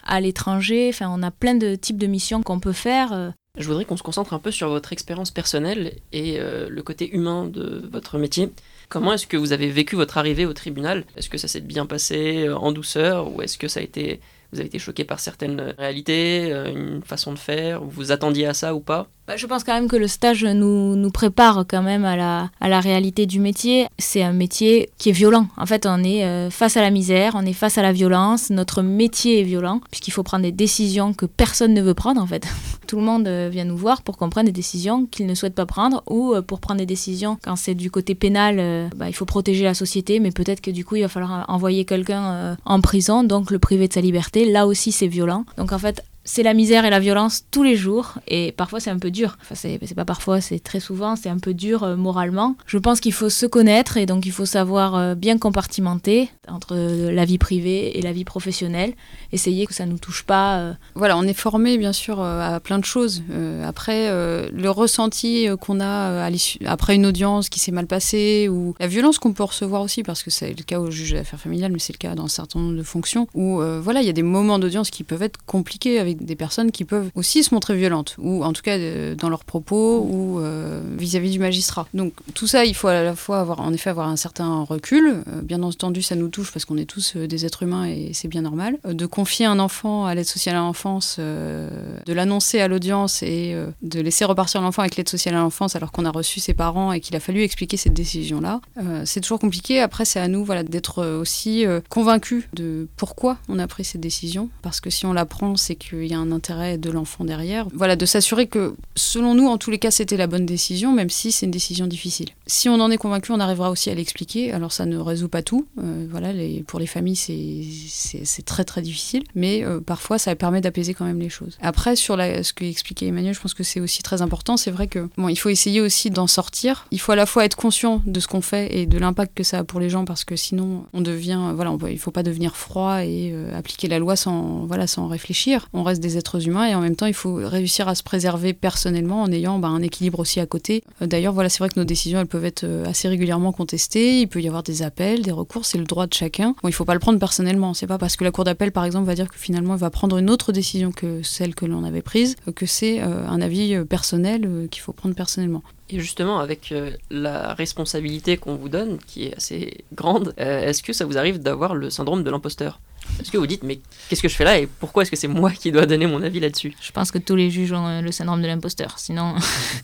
à 0.06 0.20
l'étranger. 0.20 0.88
Enfin, 0.90 1.10
on 1.10 1.22
a 1.22 1.30
plein 1.30 1.54
de 1.54 1.74
types 1.74 1.98
de 1.98 2.06
missions 2.06 2.42
qu'on 2.42 2.60
peut 2.60 2.72
faire. 2.72 3.32
Je 3.56 3.66
voudrais 3.66 3.84
qu'on 3.84 3.96
se 3.96 4.02
concentre 4.02 4.34
un 4.34 4.38
peu 4.38 4.50
sur 4.50 4.68
votre 4.68 4.92
expérience 4.92 5.30
personnelle 5.30 5.96
et 6.12 6.38
le 6.40 6.82
côté 6.82 7.14
humain 7.14 7.46
de 7.46 7.88
votre 7.92 8.18
métier. 8.18 8.50
Comment 8.88 9.12
est-ce 9.12 9.26
que 9.26 9.36
vous 9.36 9.52
avez 9.52 9.68
vécu 9.68 9.96
votre 9.96 10.16
arrivée 10.16 10.46
au 10.46 10.54
tribunal? 10.54 11.04
Est-ce 11.16 11.28
que 11.28 11.36
ça 11.36 11.46
s'est 11.46 11.60
bien 11.60 11.84
passé 11.84 12.46
euh, 12.46 12.56
en 12.56 12.72
douceur 12.72 13.30
ou 13.30 13.42
est-ce 13.42 13.58
que 13.58 13.68
ça 13.68 13.80
a 13.80 13.82
été, 13.82 14.20
vous 14.52 14.60
avez 14.60 14.68
été 14.68 14.78
choqué 14.78 15.04
par 15.04 15.20
certaines 15.20 15.74
réalités, 15.78 16.50
euh, 16.52 16.70
une 16.70 17.02
façon 17.02 17.32
de 17.32 17.38
faire, 17.38 17.82
vous 17.82 17.90
vous 17.90 18.12
attendiez 18.12 18.46
à 18.46 18.54
ça 18.54 18.74
ou 18.74 18.80
pas? 18.80 19.08
Bah, 19.26 19.36
je 19.36 19.46
pense 19.46 19.62
quand 19.62 19.74
même 19.74 19.88
que 19.88 19.96
le 19.96 20.08
stage 20.08 20.42
nous, 20.42 21.10
prépare 21.10 21.66
quand 21.68 21.82
même 21.82 22.06
à 22.06 22.16
la, 22.16 22.80
réalité 22.80 23.26
du 23.26 23.40
métier. 23.40 23.86
C'est 23.98 24.22
un 24.22 24.32
métier 24.32 24.88
qui 24.96 25.10
est 25.10 25.12
violent. 25.12 25.48
En 25.58 25.66
fait, 25.66 25.84
on 25.84 26.02
est 26.02 26.24
euh, 26.24 26.48
face 26.48 26.78
à 26.78 26.80
la 26.80 26.88
misère, 26.88 27.32
on 27.34 27.44
est 27.44 27.52
face 27.52 27.76
à 27.76 27.82
la 27.82 27.92
violence. 27.92 28.48
Notre 28.48 28.80
métier 28.80 29.40
est 29.40 29.42
violent 29.42 29.82
puisqu'il 29.90 30.12
faut 30.12 30.22
prendre 30.22 30.44
des 30.44 30.52
décisions 30.52 31.12
que 31.12 31.26
personne 31.26 31.74
ne 31.74 31.82
veut 31.82 31.92
prendre 31.92 32.22
en 32.22 32.26
fait. 32.26 32.46
Tout 32.86 32.96
le 32.96 33.02
monde 33.02 33.28
euh, 33.28 33.50
vient 33.52 33.66
nous 33.66 33.76
voir 33.76 34.00
pour 34.00 34.16
qu'on 34.16 34.30
prenne 34.30 34.46
des 34.46 34.52
décisions 34.52 35.04
qu'il 35.04 35.26
ne 35.26 35.34
souhaite 35.34 35.54
pas 35.54 35.66
prendre 35.66 36.02
ou 36.06 36.34
pour 36.46 36.60
prendre 36.60 36.78
des 36.78 36.86
décisions 36.86 37.36
quand 37.42 37.56
c'est 37.56 37.74
du 37.74 37.90
côté 37.90 38.14
pénal, 38.14 38.88
bah, 38.96 39.10
il 39.10 39.12
faut 39.12 39.26
protéger 39.26 39.64
la 39.64 39.74
société, 39.74 40.20
mais 40.20 40.30
peut-être 40.30 40.62
que 40.62 40.70
du 40.70 40.86
coup 40.86 40.96
il 40.96 41.02
va 41.02 41.08
falloir 41.08 41.44
envoyer 41.48 41.84
quelqu'un 41.84 42.56
en 42.64 42.80
prison, 42.80 43.24
donc 43.24 43.50
le 43.50 43.58
priver 43.58 43.88
de 43.88 43.92
sa 43.92 44.00
liberté. 44.00 44.37
Là 44.44 44.66
aussi 44.66 44.92
c'est 44.92 45.06
violent. 45.06 45.44
Donc 45.56 45.72
en 45.72 45.78
fait, 45.78 46.02
c'est 46.28 46.42
la 46.42 46.52
misère 46.52 46.84
et 46.84 46.90
la 46.90 47.00
violence 47.00 47.46
tous 47.50 47.62
les 47.62 47.74
jours 47.74 48.18
et 48.28 48.52
parfois 48.52 48.80
c'est 48.80 48.90
un 48.90 48.98
peu 48.98 49.10
dur. 49.10 49.38
Enfin, 49.40 49.54
c'est 49.54 49.94
pas 49.94 50.04
parfois, 50.04 50.42
c'est 50.42 50.58
très 50.58 50.78
souvent, 50.78 51.16
c'est 51.16 51.30
un 51.30 51.38
peu 51.38 51.54
dur 51.54 51.84
euh, 51.84 51.96
moralement. 51.96 52.54
Je 52.66 52.76
pense 52.76 53.00
qu'il 53.00 53.14
faut 53.14 53.30
se 53.30 53.46
connaître 53.46 53.96
et 53.96 54.04
donc 54.04 54.26
il 54.26 54.32
faut 54.32 54.44
savoir 54.44 54.94
euh, 54.94 55.14
bien 55.14 55.38
compartimenter 55.38 56.28
entre 56.46 56.74
euh, 56.76 57.10
la 57.12 57.24
vie 57.24 57.38
privée 57.38 57.98
et 57.98 58.02
la 58.02 58.12
vie 58.12 58.26
professionnelle, 58.26 58.92
essayer 59.32 59.66
que 59.66 59.72
ça 59.72 59.86
ne 59.86 59.92
nous 59.92 59.98
touche 59.98 60.22
pas. 60.22 60.74
Voilà, 60.94 61.16
on 61.16 61.22
est 61.22 61.32
formé 61.32 61.78
bien 61.78 61.94
sûr 61.94 62.20
à 62.20 62.60
plein 62.60 62.78
de 62.78 62.84
choses. 62.84 63.22
après, 63.64 64.10
le 64.10 64.70
ressenti 64.70 65.46
qu'on 65.60 65.80
a 65.80 66.28
après 66.66 66.94
une 66.94 67.06
audience 67.06 67.48
qui 67.48 67.60
s'est 67.60 67.72
mal 67.72 67.86
passée 67.86 68.48
ou 68.50 68.74
la 68.80 68.86
violence 68.86 69.18
qu'on 69.18 69.32
peut 69.32 69.44
recevoir 69.44 69.82
aussi, 69.82 70.02
parce 70.02 70.22
que 70.22 70.30
c'est 70.30 70.50
le 70.50 70.62
cas 70.62 70.78
au 70.78 70.90
juge 70.90 71.12
d'affaires 71.12 71.40
familiales, 71.40 71.72
mais 71.72 71.78
c'est 71.78 71.92
le 71.92 71.98
cas 71.98 72.14
dans 72.14 72.24
un 72.24 72.28
certain 72.28 72.60
nombre 72.60 72.76
de 72.76 72.82
fonctions, 72.82 73.28
où 73.34 73.62
voilà, 73.80 74.02
il 74.02 74.06
y 74.06 74.10
a 74.10 74.14
des 74.14 74.22
moments 74.22 74.58
d'audience 74.58 74.90
qui 74.90 75.04
peuvent 75.04 75.22
être 75.22 75.38
compliqués 75.46 75.98
avec 75.98 76.17
des 76.20 76.36
personnes 76.36 76.70
qui 76.70 76.84
peuvent 76.84 77.10
aussi 77.14 77.42
se 77.42 77.54
montrer 77.54 77.76
violentes, 77.76 78.16
ou 78.18 78.44
en 78.44 78.52
tout 78.52 78.62
cas 78.62 78.78
euh, 78.78 79.14
dans 79.14 79.28
leurs 79.28 79.44
propos 79.44 80.00
ou 80.00 80.40
euh, 80.40 80.80
vis-à-vis 80.96 81.30
du 81.30 81.38
magistrat. 81.38 81.86
Donc 81.94 82.12
tout 82.34 82.46
ça, 82.46 82.64
il 82.64 82.74
faut 82.74 82.88
à 82.88 83.02
la 83.02 83.14
fois 83.14 83.40
avoir, 83.40 83.60
en 83.60 83.72
effet, 83.72 83.90
avoir 83.90 84.08
un 84.08 84.16
certain 84.16 84.62
recul. 84.62 85.22
Euh, 85.28 85.42
bien 85.42 85.62
entendu, 85.62 86.02
ça 86.02 86.14
nous 86.14 86.28
touche 86.28 86.52
parce 86.52 86.64
qu'on 86.64 86.76
est 86.76 86.84
tous 86.84 87.16
des 87.16 87.46
êtres 87.46 87.62
humains 87.62 87.86
et 87.86 88.10
c'est 88.12 88.28
bien 88.28 88.42
normal. 88.42 88.78
de 88.84 89.06
confier 89.06 89.46
un 89.46 89.58
enfant 89.58 90.06
à 90.06 90.14
l'aide 90.14 90.26
sociale 90.26 90.56
à 90.56 90.58
l'enfance, 90.58 91.18
de 91.18 92.12
l'annoncer 92.12 92.60
à 92.60 92.68
l'audience 92.68 93.22
et 93.22 93.54
de 93.82 94.00
laisser 94.00 94.24
repartir 94.24 94.60
l'enfant 94.60 94.82
avec 94.82 94.96
l'aide 94.96 95.08
sociale 95.08 95.34
à 95.34 95.38
l'enfance 95.38 95.76
alors 95.76 95.92
qu'on 95.92 96.04
a 96.04 96.10
reçu 96.10 96.40
ses 96.40 96.54
parents 96.54 96.92
et 96.92 97.00
qu'il 97.00 97.16
a 97.16 97.20
fallu 97.20 97.42
expliquer 97.42 97.76
cette 97.76 97.94
décision-là, 97.94 98.60
c'est 99.04 99.20
toujours 99.20 99.38
compliqué. 99.38 99.80
Après, 99.80 100.04
c'est 100.04 100.20
à 100.20 100.28
nous 100.28 100.44
voilà, 100.44 100.62
d'être 100.62 101.04
aussi 101.04 101.64
convaincus 101.88 102.44
de 102.52 102.88
pourquoi 102.96 103.38
on 103.48 103.58
a 103.58 103.66
pris 103.66 103.84
cette 103.84 104.00
décision. 104.00 104.48
Parce 104.62 104.80
que 104.80 104.90
si 104.90 105.06
on 105.06 105.12
la 105.12 105.26
prend, 105.26 105.56
c'est 105.56 105.76
qu'il 105.76 106.07
il 106.07 106.07
y 106.10 106.14
a 106.14 106.18
un 106.18 106.32
intérêt 106.32 106.78
de 106.78 106.90
l'enfant 106.90 107.24
derrière. 107.24 107.66
Voilà, 107.72 107.96
de 107.96 108.06
s'assurer 108.06 108.46
que, 108.46 108.74
selon 108.94 109.34
nous, 109.34 109.46
en 109.46 109.58
tous 109.58 109.70
les 109.70 109.78
cas, 109.78 109.90
c'était 109.90 110.16
la 110.16 110.26
bonne 110.26 110.46
décision, 110.46 110.92
même 110.92 111.10
si 111.10 111.32
c'est 111.32 111.46
une 111.46 111.52
décision 111.52 111.86
difficile. 111.86 112.28
Si 112.46 112.68
on 112.68 112.74
en 112.80 112.90
est 112.90 112.96
convaincu, 112.96 113.32
on 113.32 113.40
arrivera 113.40 113.70
aussi 113.70 113.90
à 113.90 113.94
l'expliquer. 113.94 114.52
Alors, 114.52 114.72
ça 114.72 114.86
ne 114.86 114.96
résout 114.96 115.28
pas 115.28 115.42
tout. 115.42 115.66
Euh, 115.82 116.06
voilà, 116.10 116.32
pour 116.66 116.78
les 116.78 116.86
familles, 116.86 117.16
c'est 117.16 118.44
très 118.44 118.64
très 118.64 118.82
difficile, 118.82 119.24
mais 119.34 119.64
euh, 119.64 119.80
parfois, 119.80 120.18
ça 120.18 120.34
permet 120.34 120.60
d'apaiser 120.60 120.94
quand 120.94 121.04
même 121.04 121.20
les 121.20 121.28
choses. 121.28 121.58
Après, 121.60 121.96
sur 121.96 122.16
ce 122.16 122.52
que 122.52 122.64
expliquait 122.64 123.06
Emmanuel, 123.06 123.34
je 123.34 123.40
pense 123.40 123.54
que 123.54 123.62
c'est 123.62 123.80
aussi 123.80 124.02
très 124.02 124.22
important. 124.22 124.56
C'est 124.56 124.70
vrai 124.70 124.86
que, 124.86 125.08
bon, 125.16 125.28
il 125.28 125.36
faut 125.36 125.48
essayer 125.48 125.80
aussi 125.80 126.10
d'en 126.10 126.26
sortir. 126.26 126.86
Il 126.90 127.00
faut 127.00 127.12
à 127.12 127.16
la 127.16 127.26
fois 127.26 127.44
être 127.44 127.56
conscient 127.56 128.02
de 128.06 128.20
ce 128.20 128.28
qu'on 128.28 128.40
fait 128.40 128.76
et 128.76 128.86
de 128.86 128.98
l'impact 128.98 129.36
que 129.36 129.44
ça 129.44 129.58
a 129.58 129.64
pour 129.64 129.80
les 129.80 129.90
gens, 129.90 130.04
parce 130.04 130.24
que 130.24 130.36
sinon, 130.36 130.84
on 130.92 131.00
devient, 131.00 131.52
voilà, 131.54 131.72
on, 131.72 131.78
il 131.86 131.98
faut 131.98 132.10
pas 132.10 132.22
devenir 132.22 132.56
froid 132.56 133.04
et 133.04 133.30
euh, 133.32 133.56
appliquer 133.56 133.88
la 133.88 133.98
loi 133.98 134.16
sans, 134.16 134.66
voilà, 134.66 134.86
sans 134.86 135.08
réfléchir. 135.08 135.68
On 135.72 135.82
reste 135.82 135.97
des 136.00 136.16
êtres 136.16 136.46
humains 136.46 136.66
et 136.66 136.74
en 136.74 136.80
même 136.80 136.96
temps 136.96 137.06
il 137.06 137.14
faut 137.14 137.34
réussir 137.34 137.88
à 137.88 137.94
se 137.94 138.02
préserver 138.02 138.52
personnellement 138.52 139.22
en 139.22 139.32
ayant 139.32 139.58
bah, 139.58 139.68
un 139.68 139.82
équilibre 139.82 140.20
aussi 140.20 140.40
à 140.40 140.46
côté. 140.46 140.82
Euh, 141.02 141.06
d'ailleurs 141.06 141.32
voilà 141.32 141.48
c'est 141.48 141.58
vrai 141.58 141.68
que 141.68 141.78
nos 141.78 141.84
décisions 141.84 142.20
elles 142.20 142.26
peuvent 142.26 142.44
être 142.44 142.64
euh, 142.64 142.84
assez 142.86 143.08
régulièrement 143.08 143.52
contestées, 143.52 144.20
il 144.20 144.28
peut 144.28 144.40
y 144.40 144.46
avoir 144.46 144.62
des 144.62 144.82
appels, 144.82 145.22
des 145.22 145.32
recours, 145.32 145.64
c'est 145.64 145.78
le 145.78 145.84
droit 145.84 146.06
de 146.06 146.14
chacun. 146.14 146.54
Bon 146.62 146.68
il 146.68 146.72
faut 146.72 146.84
pas 146.84 146.94
le 146.94 147.00
prendre 147.00 147.18
personnellement, 147.18 147.74
c'est 147.74 147.86
pas 147.86 147.98
parce 147.98 148.16
que 148.16 148.24
la 148.24 148.30
cour 148.30 148.44
d'appel 148.44 148.72
par 148.72 148.84
exemple 148.84 149.06
va 149.06 149.14
dire 149.14 149.28
que 149.28 149.38
finalement 149.38 149.74
elle 149.74 149.80
va 149.80 149.90
prendre 149.90 150.18
une 150.18 150.30
autre 150.30 150.52
décision 150.52 150.92
que 150.92 151.22
celle 151.22 151.54
que 151.54 151.66
l'on 151.66 151.84
avait 151.84 152.02
prise 152.02 152.36
euh, 152.46 152.52
que 152.52 152.66
c'est 152.66 153.00
un 153.00 153.40
avis 153.40 153.84
personnel 153.84 154.68
qu'il 154.70 154.82
faut 154.82 154.92
prendre 154.92 155.14
personnellement. 155.14 155.62
Et 155.90 156.00
justement, 156.00 156.38
avec 156.40 156.74
la 157.10 157.54
responsabilité 157.54 158.36
qu'on 158.36 158.56
vous 158.56 158.68
donne, 158.68 158.98
qui 158.98 159.26
est 159.26 159.36
assez 159.36 159.84
grande, 159.94 160.34
est-ce 160.36 160.82
que 160.82 160.92
ça 160.92 161.04
vous 161.04 161.16
arrive 161.16 161.38
d'avoir 161.38 161.74
le 161.74 161.90
syndrome 161.90 162.24
de 162.24 162.30
l'imposteur? 162.30 162.80
Est-ce 163.20 163.30
que 163.30 163.38
vous 163.38 163.46
dites, 163.46 163.62
mais 163.62 163.80
qu'est-ce 164.08 164.22
que 164.22 164.28
je 164.28 164.34
fais 164.34 164.44
là 164.44 164.58
et 164.58 164.66
pourquoi 164.66 165.02
est-ce 165.02 165.10
que 165.10 165.16
c'est 165.16 165.28
moi 165.28 165.50
qui 165.50 165.72
dois 165.72 165.86
donner 165.86 166.06
mon 166.06 166.22
avis 166.22 166.40
là-dessus? 166.40 166.74
Je 166.80 166.92
pense 166.92 167.10
que 167.10 167.18
tous 167.18 167.36
les 167.36 167.50
juges 167.50 167.72
ont 167.72 168.00
le 168.00 168.12
syndrome 168.12 168.42
de 168.42 168.46
l'imposteur. 168.46 168.98
Sinon, 168.98 169.34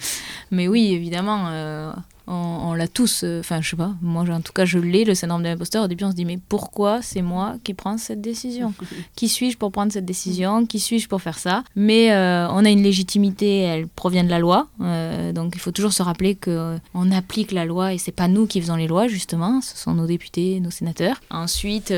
mais 0.51 0.69
oui, 0.69 0.95
évidemment, 0.95 1.49
euh, 1.49 1.93
on, 2.27 2.75
l'a 2.75 2.89
tous, 2.89 3.23
euh, 3.23 3.41
enfin 3.41 3.61
je 3.61 3.71
sais 3.71 3.77
pas, 3.77 3.93
moi 4.01 4.25
en 4.31 4.41
tout 4.41 4.53
cas 4.53 4.65
je 4.65 4.79
l'ai, 4.79 5.05
le 5.05 5.15
syndrome 5.15 5.43
de 5.43 5.49
l'imposteur. 5.49 5.85
Au 5.85 5.89
début 5.89 6.05
on 6.05 6.11
se 6.11 6.17
dit 6.17 6.25
mais 6.25 6.39
pourquoi 6.49 7.03
c'est 7.03 7.23
moi 7.23 7.57
qui 7.65 7.75
prends 7.75 7.99
cette 7.99 8.21
décision? 8.21 8.73
Qui 9.17 9.29
suis-je 9.29 9.57
pour 9.57 9.71
prendre 9.71 9.93
cette 9.93 10.05
décision? 10.05 10.67
Qui 10.67 10.81
suis-je 10.81 11.09
pour 11.09 11.23
faire 11.23 11.39
ça? 11.39 11.63
Mais 11.77 12.13
euh, 12.13 12.49
on 12.51 12.65
a 12.65 12.71
une 12.71 12.83
légitimité, 12.83 13.59
elle 13.61 13.87
provient 13.87 14.25
de 14.25 14.31
la 14.31 14.39
loi, 14.39 14.69
euh, 14.81 15.33
donc 15.33 15.53
il 15.55 15.61
faut 15.61 15.71
toujours 15.71 15.93
se 15.93 16.03
rappeler 16.03 16.35
que 16.35 16.77
on 16.95 17.13
applique 17.13 17.53
la 17.53 17.65
loi 17.65 17.93
et 17.93 17.99
c'est 17.99 18.13
pas 18.13 18.29
nous 18.29 18.47
qui 18.47 18.61
faisons 18.61 18.77
les 18.77 18.87
lois 18.87 19.07
justement, 19.07 19.61
ce 19.61 19.77
sont 19.77 19.95
nos 19.95 20.07
députés, 20.07 20.61
nos 20.61 20.71
sénateurs. 20.71 21.21
Ensuite, 21.31 21.93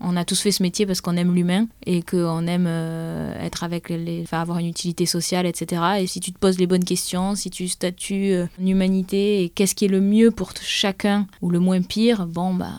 on 0.00 0.16
a 0.16 0.24
tous 0.24 0.40
fait 0.40 0.52
ce 0.52 0.62
métier 0.62 0.86
parce 0.86 1.00
qu'on 1.00 1.16
aime 1.16 1.34
l'humain 1.34 1.66
et 1.86 2.02
qu'on 2.02 2.46
aime 2.46 2.66
être 2.66 3.64
avec 3.64 3.88
les, 3.88 4.22
enfin, 4.22 4.40
avoir 4.40 4.58
une 4.58 4.68
utilité 4.68 5.06
sociale, 5.06 5.46
etc. 5.46 5.82
Et 6.00 6.06
si 6.06 6.20
tu 6.20 6.32
te 6.32 6.38
poses 6.38 6.58
les 6.58 6.66
bonnes 6.66 6.84
questions, 6.84 7.34
si 7.34 7.50
tu 7.50 7.68
statues 7.68 8.34
en 8.60 8.66
humanité 8.66 9.42
et 9.42 9.48
qu'est-ce 9.48 9.71
ce 9.72 9.74
qui 9.74 9.86
est 9.86 9.88
le 9.88 10.02
mieux 10.02 10.30
pour 10.30 10.52
chacun 10.60 11.26
ou 11.40 11.48
le 11.48 11.58
moins 11.58 11.80
pire, 11.80 12.26
bon, 12.26 12.52
bah, 12.52 12.76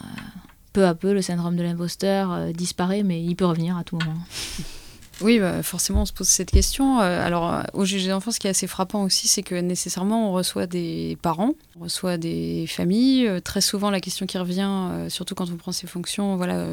peu 0.73 0.85
à 0.85 0.93
peu, 0.93 1.11
le 1.11 1.23
syndrome 1.23 1.55
de 1.55 1.63
l'imposteur 1.63 2.31
euh, 2.31 2.51
disparaît, 2.51 3.01
mais 3.01 3.23
il 3.23 3.35
peut 3.35 3.47
revenir 3.47 3.75
à 3.77 3.83
tout 3.83 3.97
moment. 3.97 4.19
Oui, 5.21 5.39
bah, 5.39 5.61
forcément, 5.63 6.01
on 6.01 6.05
se 6.05 6.13
pose 6.13 6.27
cette 6.27 6.51
question. 6.51 6.99
Euh, 6.99 7.25
alors, 7.25 7.53
euh, 7.53 7.61
au 7.73 7.85
juge 7.85 8.05
des 8.05 8.13
ce 8.31 8.39
qui 8.39 8.47
est 8.47 8.49
assez 8.49 8.67
frappant 8.67 9.03
aussi, 9.03 9.27
c'est 9.27 9.43
que 9.43 9.55
nécessairement, 9.55 10.29
on 10.29 10.33
reçoit 10.33 10.65
des 10.65 11.17
parents, 11.21 11.53
on 11.79 11.83
reçoit 11.83 12.17
des 12.17 12.65
familles. 12.67 13.27
Euh, 13.27 13.39
très 13.39 13.61
souvent, 13.61 13.89
la 13.91 13.99
question 13.99 14.25
qui 14.25 14.37
revient, 14.37 14.89
surtout 15.09 15.35
quand 15.35 15.49
on 15.51 15.55
prend 15.55 15.71
ses 15.71 15.87
fonctions, 15.87 16.35
voilà, 16.35 16.65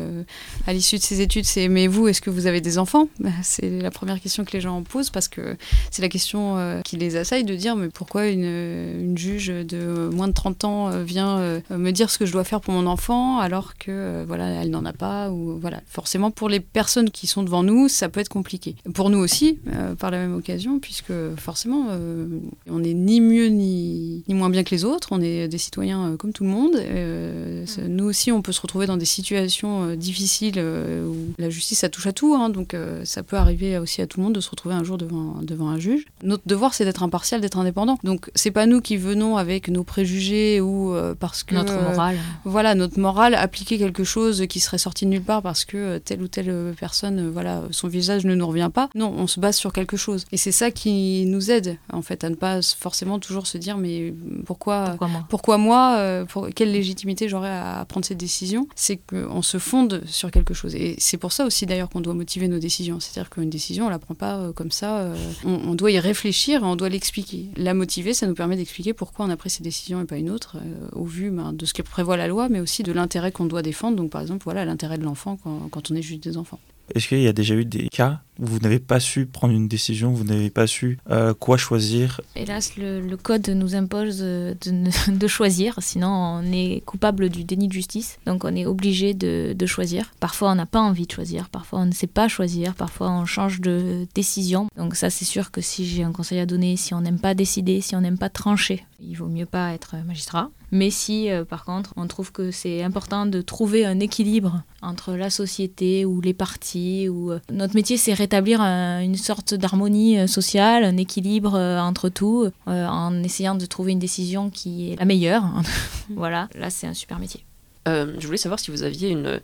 à 0.67 0.73
l'issue 0.73 0.97
de 0.97 1.03
ses 1.03 1.21
études, 1.21 1.45
c'est 1.45 1.69
Mais 1.69 1.87
vous, 1.87 2.09
est-ce 2.09 2.21
que 2.21 2.31
vous 2.31 2.47
avez 2.47 2.61
des 2.61 2.79
enfants? 2.79 3.09
Bah, 3.19 3.31
C'est 3.43 3.81
la 3.81 3.91
première 3.91 4.21
question 4.21 4.45
que 4.45 4.53
les 4.53 4.61
gens 4.61 4.83
posent 4.83 5.11
parce 5.11 5.29
que 5.29 5.57
c'est 5.91 6.03
la 6.03 6.09
question 6.09 6.81
qui 6.85 6.97
les 6.97 7.17
assaille 7.17 7.45
de 7.45 7.55
dire 7.55 7.77
Mais 7.77 7.89
pourquoi 7.89 8.27
une, 8.27 9.17
juge 9.17 9.49
de 9.49 10.09
moins 10.13 10.29
de 10.29 10.33
30 10.33 10.65
ans 10.65 10.91
vient 11.03 11.61
me 11.71 11.91
dire 11.91 12.11
ce 12.11 12.19
que 12.19 12.27
je 12.27 12.33
dois 12.33 12.45
faire 12.45 12.61
pour 12.61 12.73
mon 12.73 12.87
enfant 12.87 13.39
alors 13.39 13.77
que 13.77 14.25
voilà, 14.27 14.47
elle 14.63 14.71
n'en 14.71 14.85
a 14.85 14.93
pas? 14.93 15.29
Voilà. 15.29 15.81
Forcément, 15.87 16.31
pour 16.31 16.49
les 16.49 16.61
personnes 16.61 17.11
qui 17.11 17.27
sont 17.27 17.43
devant 17.43 17.63
nous, 17.63 17.89
ça 17.89 18.09
peut 18.09 18.21
être 18.21 18.30
compliqué. 18.31 18.77
Pour 18.95 19.11
nous 19.11 19.19
aussi, 19.19 19.59
euh, 19.75 19.95
par 19.95 20.11
la 20.11 20.19
même 20.19 20.35
occasion, 20.35 20.79
puisque 20.79 21.13
forcément, 21.37 21.89
euh, 21.91 22.27
on 22.71 22.79
n'est 22.79 22.95
ni 22.95 23.21
mieux 23.21 23.49
ni, 23.49 24.25
ni, 24.29 24.35
moins 24.35 24.49
bien 24.49 24.63
que 24.63 24.71
les 24.71 24.85
autres, 24.85 25.09
on 25.11 25.21
est 25.21 25.49
des 25.49 25.59
citoyens 25.59 26.13
euh, 26.13 26.17
comme 26.17 26.33
tout 26.33 26.45
le 26.45 26.51
monde. 26.51 26.77
Mm. 26.77 27.89
nous 27.89 28.05
aussi, 28.05 28.33
on 28.33 28.41
peut 28.41 28.53
se 28.53 28.61
retrouver 28.61 28.87
dans 28.87 28.97
des 28.97 29.05
situations 29.05 29.95
difficiles 29.97 30.59
où 30.61 31.17
la 31.39 31.51
justice, 31.51 31.81
ça 31.81 31.89
touche 31.89 32.07
à 32.07 32.13
tout, 32.13 32.35
hein, 32.35 32.49
donc 32.49 32.77
ça 33.05 33.23
peut 33.23 33.37
arriver 33.37 33.79
aussi 33.79 34.01
à 34.01 34.07
tout 34.07 34.21
le 34.21 34.25
monde 34.25 34.35
de 34.35 34.41
se 34.41 34.49
retrouver 34.49 34.75
un 34.75 34.85
jour 34.85 34.97
devant, 34.97 35.43
devant 35.43 35.69
un 35.69 35.79
juge. 35.79 36.05
Notre 36.23 36.45
devoir, 36.47 36.73
c'est 36.73 36.85
d'être 36.85 37.03
impartial, 37.03 37.41
d'être 37.41 37.59
indépendant. 37.59 37.99
Donc, 38.05 38.31
c'est 38.37 38.53
pas 38.53 38.67
nous 38.67 38.81
qui 38.81 38.97
venons 38.97 39.37
avec 39.37 39.69
nos 39.69 39.83
préjugés 39.83 40.61
ou 40.61 40.95
parce 41.19 41.43
que... 41.43 41.57
Notre 41.57 41.75
morale. 41.75 42.17
voilà, 42.45 42.77
notre 42.77 43.01
morale, 43.01 43.35
appliquer 43.35 43.79
quelque 43.79 44.05
chose 44.05 44.47
qui 44.49 44.61
serait 44.61 44.79
sorti 44.79 45.05
de 45.05 45.11
nulle 45.11 45.23
part 45.23 45.43
parce 45.43 45.65
que 45.65 45.99
telle 45.99 46.23
ou 46.23 46.29
telle 46.29 46.75
personne, 46.79 47.29
voilà, 47.31 47.65
son 47.73 47.89
visage 47.89 48.20
ne 48.27 48.35
nous 48.35 48.47
revient 48.47 48.71
pas. 48.73 48.91
Non, 48.95 49.13
on 49.17 49.27
se 49.27 49.41
base 49.41 49.57
sur 49.57 49.73
quelque 49.73 49.97
chose. 49.97 50.25
Et 50.33 50.37
c'est 50.37 50.53
ça 50.53 50.71
qui 50.71 51.25
nous 51.27 51.51
aide, 51.51 51.79
en 51.93 52.03
fait, 52.03 52.25
à 52.25 52.31
ne 52.31 52.35
pas 52.35 52.61
forcément 52.63 53.19
toujours 53.19 53.47
se 53.47 53.59
dire, 53.59 53.77
mais 53.77 54.15
pourquoi, 54.47 54.97
pourquoi 55.29 55.59
moi, 55.59 55.97
euh, 55.99 56.25
pour, 56.25 56.49
Quelle 56.55 56.73
légitimité 56.73 57.29
j'aurais 57.29 57.51
à 57.51 57.85
prendre 57.89 58.07
cette 58.07 58.19
décision? 58.19 58.69
C'est 58.75 58.97
qu'on 58.97 59.43
se 59.43 59.59
fonde 59.59 60.03
sur 60.07 60.31
quelque 60.31 60.55
chose. 60.55 60.75
Et 60.75 60.95
c'est 60.99 61.17
pour 61.17 61.33
ça 61.33 61.45
aussi, 61.45 61.67
d'ailleurs, 61.67 61.89
qu'on 61.89 62.01
doit 62.01 62.15
motiver 62.15 62.49
nos 62.49 62.59
décisions. 62.59 63.01
C'est-à-dire 63.01 63.31
qu'une 63.31 63.51
décision, 63.51 63.87
on 63.87 63.91
la 63.91 63.99
prend 63.99 64.15
pas 64.15 64.37
euh, 64.37 64.53
comme 64.53 64.71
ça. 64.71 64.99
Euh, 64.99 65.15
on, 65.45 65.75
doit 65.75 65.91
y 65.91 65.99
réfléchir 65.99 66.63
et 66.63 66.67
on 66.67 66.77
doit 66.77 66.89
l'expliquer. 66.89 67.49
La 67.57 67.75
motiver, 67.75 68.15
ça 68.15 68.27
nous 68.27 68.35
permet 68.35 68.57
d'expliquer 68.57 68.93
pourquoi 68.93 69.27
on 69.27 69.31
a 69.31 69.37
pris 69.37 69.51
cette 69.51 69.63
décision 69.63 70.01
et 70.01 70.05
pas 70.05 70.17
une 70.17 70.31
autre, 70.31 70.57
au 70.93 71.05
vu 71.05 71.31
ben, 71.31 71.53
de 71.53 71.65
ce 71.65 71.75
que 71.75 71.83
prévoit 71.83 72.17
la 72.17 72.29
loi, 72.29 72.49
mais 72.49 72.61
aussi 72.61 72.83
de 72.83 72.93
l'intérêt 72.93 73.33
qu'on 73.33 73.47
doit 73.47 73.63
défendre. 73.63 73.97
Donc, 73.97 74.11
par 74.11 74.21
exemple, 74.21 74.45
voilà, 74.45 74.65
l'intérêt 74.65 74.99
de 74.99 75.05
l'enfant 75.05 75.39
quand, 75.43 75.69
quand 75.71 75.91
on 75.91 75.95
est 75.95 76.03
juge 76.03 76.21
des 76.21 76.37
enfants. 76.37 76.59
Est-ce 76.95 77.09
qu'il 77.09 77.21
y 77.21 77.29
a 77.29 77.33
déjà 77.33 77.55
eu 77.55 77.65
des 77.65 77.89
cas 77.89 78.21
vous 78.41 78.59
n'avez 78.59 78.79
pas 78.79 79.01
su 79.01 79.27
prendre 79.27 79.55
une 79.55 79.69
décision, 79.69 80.13
vous 80.13 80.25
n'avez 80.25 80.51
pas 80.51 80.67
su 80.67 80.99
euh, 81.11 81.35
quoi 81.35 81.57
choisir 81.57 82.21
Hélas, 82.35 82.77
le, 82.77 83.17
code 83.17 83.49
nous 83.51 83.75
impose 83.75 84.19
de, 84.19 84.57
de, 85.09 85.27
choisir, 85.27 85.77
sinon 85.81 86.09
on 86.09 86.53
est 86.53 86.83
coupable 86.87 87.29
du 87.29 87.45
déni 87.45 87.69
de 87.69 87.73
justice, 87.73 88.19
donc 88.27 88.45
on 88.45 88.55
est 88.55 88.67
obligé 88.67 89.15
de, 89.15 89.55
choisir. 89.67 90.13
Parfois 90.19 90.51
on 90.51 90.55
n'a 90.55 90.67
pas 90.67 90.81
envie 90.81 91.07
de 91.07 91.13
choisir, 91.13 91.49
parfois 91.51 91.81
on 91.81 91.87
ne 91.87 91.93
sait 91.93 92.07
pas 92.07 92.29
choisir, 92.29 92.75
parfois 92.75 93.11
on 93.11 93.27
change 93.27 93.61
de 93.61 94.07
décision. 94.15 94.69
Donc 94.77 94.97
ça 94.97 95.11
c'est 95.11 95.25
sûr 95.25 95.51
que 95.51 95.61
si 95.61 95.87
j'ai 95.87 96.03
un 96.03 96.13
conseil 96.13 96.41
à 96.41 96.47
donner, 96.47 96.77
si 96.77 96.95
on 96.95 97.03
n'aime 97.03 97.21
pas 97.21 97.35
décider, 97.35 97.81
si 97.81 97.95
on 97.95 98.01
n'aime 98.01 98.19
pas 98.19 98.31
trancher, 98.31 98.85
il 99.01 99.15
vaut 99.15 99.29
mieux 99.29 99.47
pas 99.47 99.73
être 99.75 99.97
magistrat. 100.07 100.51
Mais 100.73 100.91
si, 100.91 101.31
euh, 101.31 101.45
par 101.45 101.65
contre, 101.65 101.93
on 101.97 102.07
trouve 102.07 102.31
que 102.33 102.51
c'est 102.51 102.83
important 102.83 103.27
de 103.27 103.41
trouver 103.41 103.85
un 103.85 103.99
équilibre 103.99 104.63
entre 104.83 105.15
la 105.15 105.29
société 105.29 106.05
ou 106.05 106.21
les 106.21 106.35
partis, 106.35 107.09
ou 107.09 107.33
euh, 107.33 107.41
notre 107.51 107.75
métier, 107.75 107.97
c'est 107.97 108.15
rétablir 108.31 108.61
une 108.61 109.17
sorte 109.17 109.55
d'harmonie 109.55 110.19
euh, 110.19 110.27
sociale, 110.29 110.85
un 110.85 110.97
équilibre 110.97 111.59
entre 111.59 112.09
tout, 112.09 112.51
en 112.67 113.23
essayant 113.25 113.57
de 113.57 113.67
trouver 113.67 113.93
une 113.93 113.99
décision 113.99 114.51
qui 114.51 114.93
est 114.93 114.97
la 114.97 115.05
meilleure. 115.05 115.45
voilà, 116.15 116.49
là, 116.55 116.71
c'est 116.71 116.87
un 116.87 116.95
super 116.95 117.19
métier. 117.19 117.45
je 117.87 118.25
voulais 118.25 118.39
savoir 118.39 118.61
si 118.61 118.71
vous 118.71 118.85
aviez 118.85 119.09
une, 119.09 119.41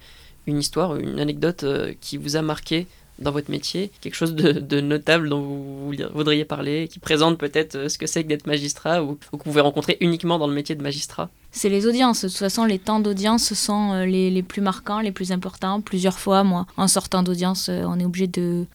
une 0.47 0.59
histoire, 0.59 0.97
une 0.97 1.19
anecdote 1.19 1.65
qui 2.01 2.17
vous 2.17 2.37
a 2.37 2.43
marqué 2.43 2.87
dans 3.19 3.33
votre 3.33 3.51
métier, 3.51 3.91
quelque 4.01 4.15
chose 4.15 4.35
de, 4.35 4.81
notable 4.81 5.29
dont 5.29 5.41
vous, 5.41 5.93
voudriez 6.15 6.45
parler, 6.45 6.89
qui 6.89 6.99
présente 6.99 7.39
peut-être 7.39 7.89
ce 7.89 7.99
que 7.99 8.07
c'est 8.07 8.23
que 8.23 8.29
d'être 8.29 8.47
magistrat 8.47 9.03
ou, 9.03 9.19
ou 9.33 9.37
que 9.37 9.45
vous 9.45 9.51
pouvez 9.51 9.63
rencontrer 9.63 9.97
uniquement 10.01 10.39
dans 10.39 10.47
le 10.47 10.55
métier 10.55 10.75
de 10.75 10.83
magistrat? 10.83 11.31
C'est 11.57 11.71
les 11.71 11.87
audiences. 11.87 12.23
De 12.23 12.29
toute 12.29 12.37
façon, 12.37 12.65
les 12.65 12.79
temps 12.79 13.01
d'audience 13.01 13.55
sont 13.55 13.93
euh, 13.93 14.05
les, 14.05 14.31
les, 14.31 14.43
plus 14.43 14.61
marquants, 14.61 15.01
les 15.01 15.11
plus 15.11 15.33
importants. 15.33 15.81
Plusieurs 15.81 16.19
fois, 16.19 16.45
moi, 16.45 16.67
en 16.77 16.87
sortant 16.87 17.23
d'audience, 17.23 17.69
euh, 17.71 17.85
on 17.87 17.99
est 17.99 18.05
obligé 18.05 18.27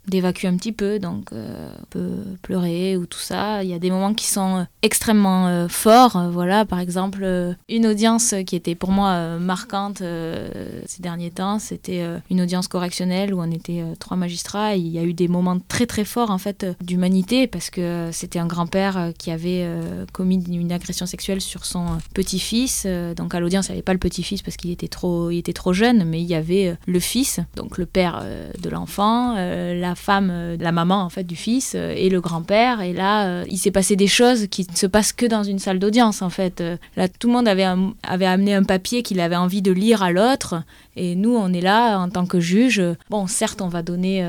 d'évacuer 0.08 0.48
un 0.48 0.58
petit 0.58 0.72
peu, 0.72 0.98
donc 0.98 1.32
euh, 1.32 1.72
on 1.80 1.86
peut 1.92 2.10
pleurer 2.42 2.98
ou 2.98 3.06
tout 3.06 3.20
ça. 3.20 3.64
Il 3.64 3.70
y 3.70 3.74
a 3.74 3.80
des 3.80 3.92
moments 3.92 4.16
qui 4.16 4.26
sont 4.26 4.66
extrêmement 4.82 5.68
forts. 5.70 6.30
Voilà, 6.32 6.66
par 6.66 6.80
exemple, 6.80 7.56
une 7.70 7.86
audience 7.86 8.34
qui 8.48 8.56
était 8.56 8.74
pour 8.74 8.92
moi 8.92 9.38
marquante 9.38 10.00
ces 10.00 11.02
derniers 11.02 11.30
temps, 11.30 11.60
c'était 11.60 12.04
une 12.30 12.42
audience 12.42 12.68
correctionnelle 12.68 13.34
où 13.34 13.42
on 13.42 13.52
était 13.52 13.84
trois 14.00 14.18
magistrats. 14.18 14.76
il 14.76 14.88
y 14.88 14.98
a 14.98 15.04
eu 15.04 15.14
des 15.14 15.28
moments 15.28 15.60
très 15.68 15.86
très 15.86 16.06
forts 16.06 16.32
en 16.32 16.38
fait 16.38 16.66
d'humanité 16.82 17.46
parce 17.46 17.70
que 17.70 18.10
c'était 18.12 18.40
un 18.40 18.48
grand-père 18.48 19.12
qui 19.18 19.30
avait 19.30 19.68
commis 20.14 20.44
une 20.50 20.72
agression 20.72 21.06
sexuelle 21.06 21.42
sur 21.42 21.66
son 21.66 21.86
petit-fils 22.14 22.71
euh, 22.86 23.14
donc 23.14 23.34
à 23.36 23.40
l'audience, 23.40 23.68
il 23.68 23.72
n'y 23.72 23.76
avait 23.76 23.84
pas 23.84 23.94
le 23.94 24.00
petit-fils 24.00 24.42
parce 24.42 24.58
qu'il 24.58 24.72
était 24.72 24.88
trop, 24.88 25.30
était 25.30 25.54
trop 25.54 25.74
jeune, 25.74 26.04
mais 26.06 26.22
il 26.22 26.28
y 26.28 26.36
avait 26.36 26.70
euh, 26.70 26.76
le 26.88 27.00
fils, 27.00 27.40
donc 27.56 27.78
le 27.78 27.86
père 27.86 28.22
euh, 28.24 28.52
de 28.62 28.70
l'enfant, 28.70 29.36
la 29.36 29.96
femme, 29.96 30.56
la 30.60 30.72
maman 30.72 31.02
en 31.04 31.10
fait 31.10 31.24
du 31.24 31.36
fils 31.36 31.76
et 31.76 32.10
le 32.10 32.22
grand-père. 32.22 32.82
Et 32.82 32.94
là, 32.94 33.44
il 33.46 33.58
s'est 33.58 33.72
passé 33.72 33.96
des 33.96 34.08
choses 34.08 34.48
qui 34.48 34.68
ne 34.70 34.76
se 34.76 34.88
passent 34.88 35.14
que 35.14 35.26
dans 35.26 35.44
une 35.44 35.60
salle 35.60 35.80
d'audience 35.80 36.22
en 36.22 36.30
fait. 36.30 36.64
Là, 36.96 37.08
tout 37.08 37.28
le 37.28 37.34
monde 37.34 37.48
avait, 37.48 37.68
avait 38.04 38.26
amené 38.26 38.54
un 38.54 38.64
papier 38.64 39.04
qu'il 39.04 39.20
avait 39.20 39.36
envie 39.36 39.62
de 39.62 39.72
lire 39.72 40.04
à 40.04 40.12
l'autre. 40.12 40.64
Et 40.96 41.16
nous, 41.16 41.36
on 41.36 41.54
est 41.54 41.62
là 41.62 41.98
en 41.98 42.10
tant 42.10 42.26
que 42.26 42.40
juge. 42.40 42.82
Bon, 43.10 43.28
certes, 43.28 43.62
on 43.62 43.70
va 43.70 43.82
donner 43.82 44.24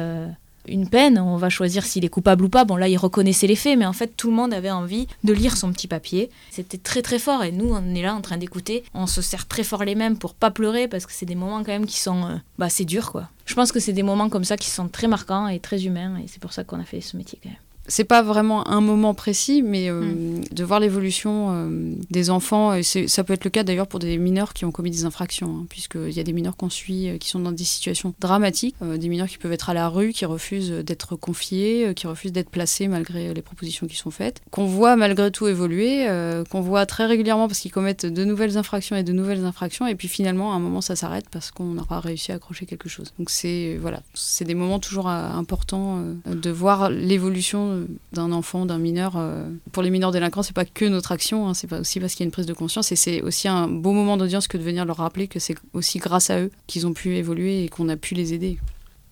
une 0.66 0.88
peine, 0.88 1.18
on 1.18 1.36
va 1.36 1.48
choisir 1.48 1.84
s'il 1.84 2.04
est 2.04 2.08
coupable 2.08 2.44
ou 2.44 2.48
pas. 2.48 2.64
Bon 2.64 2.76
là, 2.76 2.88
il 2.88 2.96
reconnaissait 2.96 3.46
les 3.46 3.56
faits, 3.56 3.78
mais 3.78 3.86
en 3.86 3.92
fait, 3.92 4.16
tout 4.16 4.30
le 4.30 4.36
monde 4.36 4.54
avait 4.54 4.70
envie 4.70 5.08
de 5.24 5.32
lire 5.32 5.56
son 5.56 5.72
petit 5.72 5.88
papier. 5.88 6.30
C'était 6.50 6.78
très 6.78 7.02
très 7.02 7.18
fort 7.18 7.44
et 7.44 7.52
nous, 7.52 7.72
on 7.72 7.94
est 7.94 8.02
là 8.02 8.14
en 8.14 8.20
train 8.20 8.36
d'écouter. 8.36 8.84
On 8.94 9.06
se 9.06 9.22
serre 9.22 9.46
très 9.46 9.64
fort 9.64 9.84
les 9.84 9.94
mêmes 9.94 10.16
pour 10.16 10.34
pas 10.34 10.50
pleurer 10.50 10.88
parce 10.88 11.06
que 11.06 11.12
c'est 11.12 11.26
des 11.26 11.34
moments 11.34 11.58
quand 11.58 11.72
même 11.72 11.86
qui 11.86 11.98
sont, 11.98 12.24
euh, 12.24 12.36
bah 12.58 12.68
c'est 12.68 12.84
dur 12.84 13.10
quoi. 13.10 13.28
Je 13.46 13.54
pense 13.54 13.72
que 13.72 13.80
c'est 13.80 13.92
des 13.92 14.02
moments 14.02 14.28
comme 14.28 14.44
ça 14.44 14.56
qui 14.56 14.70
sont 14.70 14.88
très 14.88 15.08
marquants 15.08 15.48
et 15.48 15.58
très 15.58 15.84
humains 15.84 16.18
et 16.18 16.28
c'est 16.28 16.40
pour 16.40 16.52
ça 16.52 16.64
qu'on 16.64 16.80
a 16.80 16.84
fait 16.84 17.00
ce 17.00 17.16
métier 17.16 17.38
quand 17.42 17.50
même 17.50 17.58
c'est 17.88 18.04
pas 18.04 18.22
vraiment 18.22 18.68
un 18.68 18.80
moment 18.80 19.14
précis, 19.14 19.62
mais 19.62 19.90
euh, 19.90 20.00
mm. 20.00 20.44
de 20.52 20.64
voir 20.64 20.80
l'évolution 20.80 21.48
euh, 21.50 21.94
des 22.10 22.30
enfants, 22.30 22.74
et 22.74 22.82
ça 22.82 23.24
peut 23.24 23.32
être 23.32 23.44
le 23.44 23.50
cas 23.50 23.64
d'ailleurs 23.64 23.86
pour 23.86 23.98
des 23.98 24.18
mineurs 24.18 24.52
qui 24.52 24.64
ont 24.64 24.70
commis 24.70 24.90
des 24.90 25.04
infractions, 25.04 25.58
hein, 25.58 25.66
puisqu'il 25.68 26.12
y 26.12 26.20
a 26.20 26.22
des 26.22 26.32
mineurs 26.32 26.56
qu'on 26.56 26.70
suit 26.70 27.08
euh, 27.08 27.18
qui 27.18 27.28
sont 27.28 27.40
dans 27.40 27.52
des 27.52 27.64
situations 27.64 28.14
dramatiques, 28.20 28.76
des 28.82 29.08
mineurs 29.08 29.26
qui 29.26 29.38
peuvent 29.38 29.52
être 29.52 29.70
à 29.70 29.74
la 29.74 29.88
rue, 29.88 30.12
qui 30.12 30.24
refusent 30.24 30.70
d'être 30.70 31.16
confiés, 31.16 31.92
qui 31.94 32.06
refusent 32.06 32.32
d'être 32.32 32.50
placés 32.50 32.88
malgré 32.88 33.34
les 33.34 33.42
propositions 33.42 33.86
qui 33.86 33.96
sont 33.96 34.10
faites, 34.10 34.40
qu'on 34.50 34.66
voit 34.66 34.96
malgré 34.96 35.30
tout 35.30 35.46
évoluer, 35.46 36.06
qu'on 36.50 36.60
voit 36.60 36.86
très 36.86 37.06
régulièrement 37.06 37.48
parce 37.48 37.60
qu'ils 37.60 37.72
commettent 37.72 38.06
de 38.06 38.24
nouvelles 38.24 38.56
infractions 38.56 38.96
et 38.96 39.02
de 39.02 39.12
nouvelles 39.12 39.44
infractions, 39.44 39.86
et 39.86 39.94
puis 39.94 40.08
finalement 40.08 40.52
à 40.52 40.56
un 40.56 40.58
moment 40.58 40.80
ça 40.80 40.96
s'arrête 40.96 41.26
parce 41.30 41.50
qu'on 41.50 41.74
n'aura 41.74 42.00
réussi 42.00 42.32
à 42.32 42.36
accrocher 42.36 42.66
quelque 42.66 42.88
chose. 42.88 43.12
Donc 43.18 43.30
c'est 43.30 43.78
voilà, 43.80 44.02
c'est 44.14 44.44
des 44.44 44.54
moments 44.54 44.78
toujours 44.78 45.08
importants 45.08 46.02
de 46.26 46.50
voir 46.50 46.90
l'évolution 46.90 47.72
d'un 48.12 48.32
enfant, 48.32 48.66
d'un 48.66 48.78
mineur. 48.78 49.14
Euh, 49.16 49.48
pour 49.72 49.82
les 49.82 49.90
mineurs 49.90 50.10
délinquants, 50.10 50.42
c'est 50.42 50.54
pas 50.54 50.64
que 50.64 50.84
notre 50.84 51.12
action, 51.12 51.48
hein, 51.48 51.54
c'est 51.54 51.66
pas 51.66 51.80
aussi 51.80 52.00
parce 52.00 52.14
qu'il 52.14 52.24
y 52.24 52.26
a 52.26 52.28
une 52.28 52.32
prise 52.32 52.46
de 52.46 52.52
conscience 52.52 52.92
et 52.92 52.96
c'est 52.96 53.22
aussi 53.22 53.48
un 53.48 53.68
beau 53.68 53.92
moment 53.92 54.16
d'audience 54.16 54.48
que 54.48 54.56
de 54.56 54.62
venir 54.62 54.84
leur 54.84 54.96
rappeler 54.96 55.28
que 55.28 55.38
c'est 55.38 55.56
aussi 55.72 55.98
grâce 55.98 56.30
à 56.30 56.40
eux 56.40 56.50
qu'ils 56.66 56.86
ont 56.86 56.92
pu 56.92 57.16
évoluer 57.16 57.64
et 57.64 57.68
qu'on 57.68 57.88
a 57.88 57.96
pu 57.96 58.14
les 58.14 58.34
aider. 58.34 58.58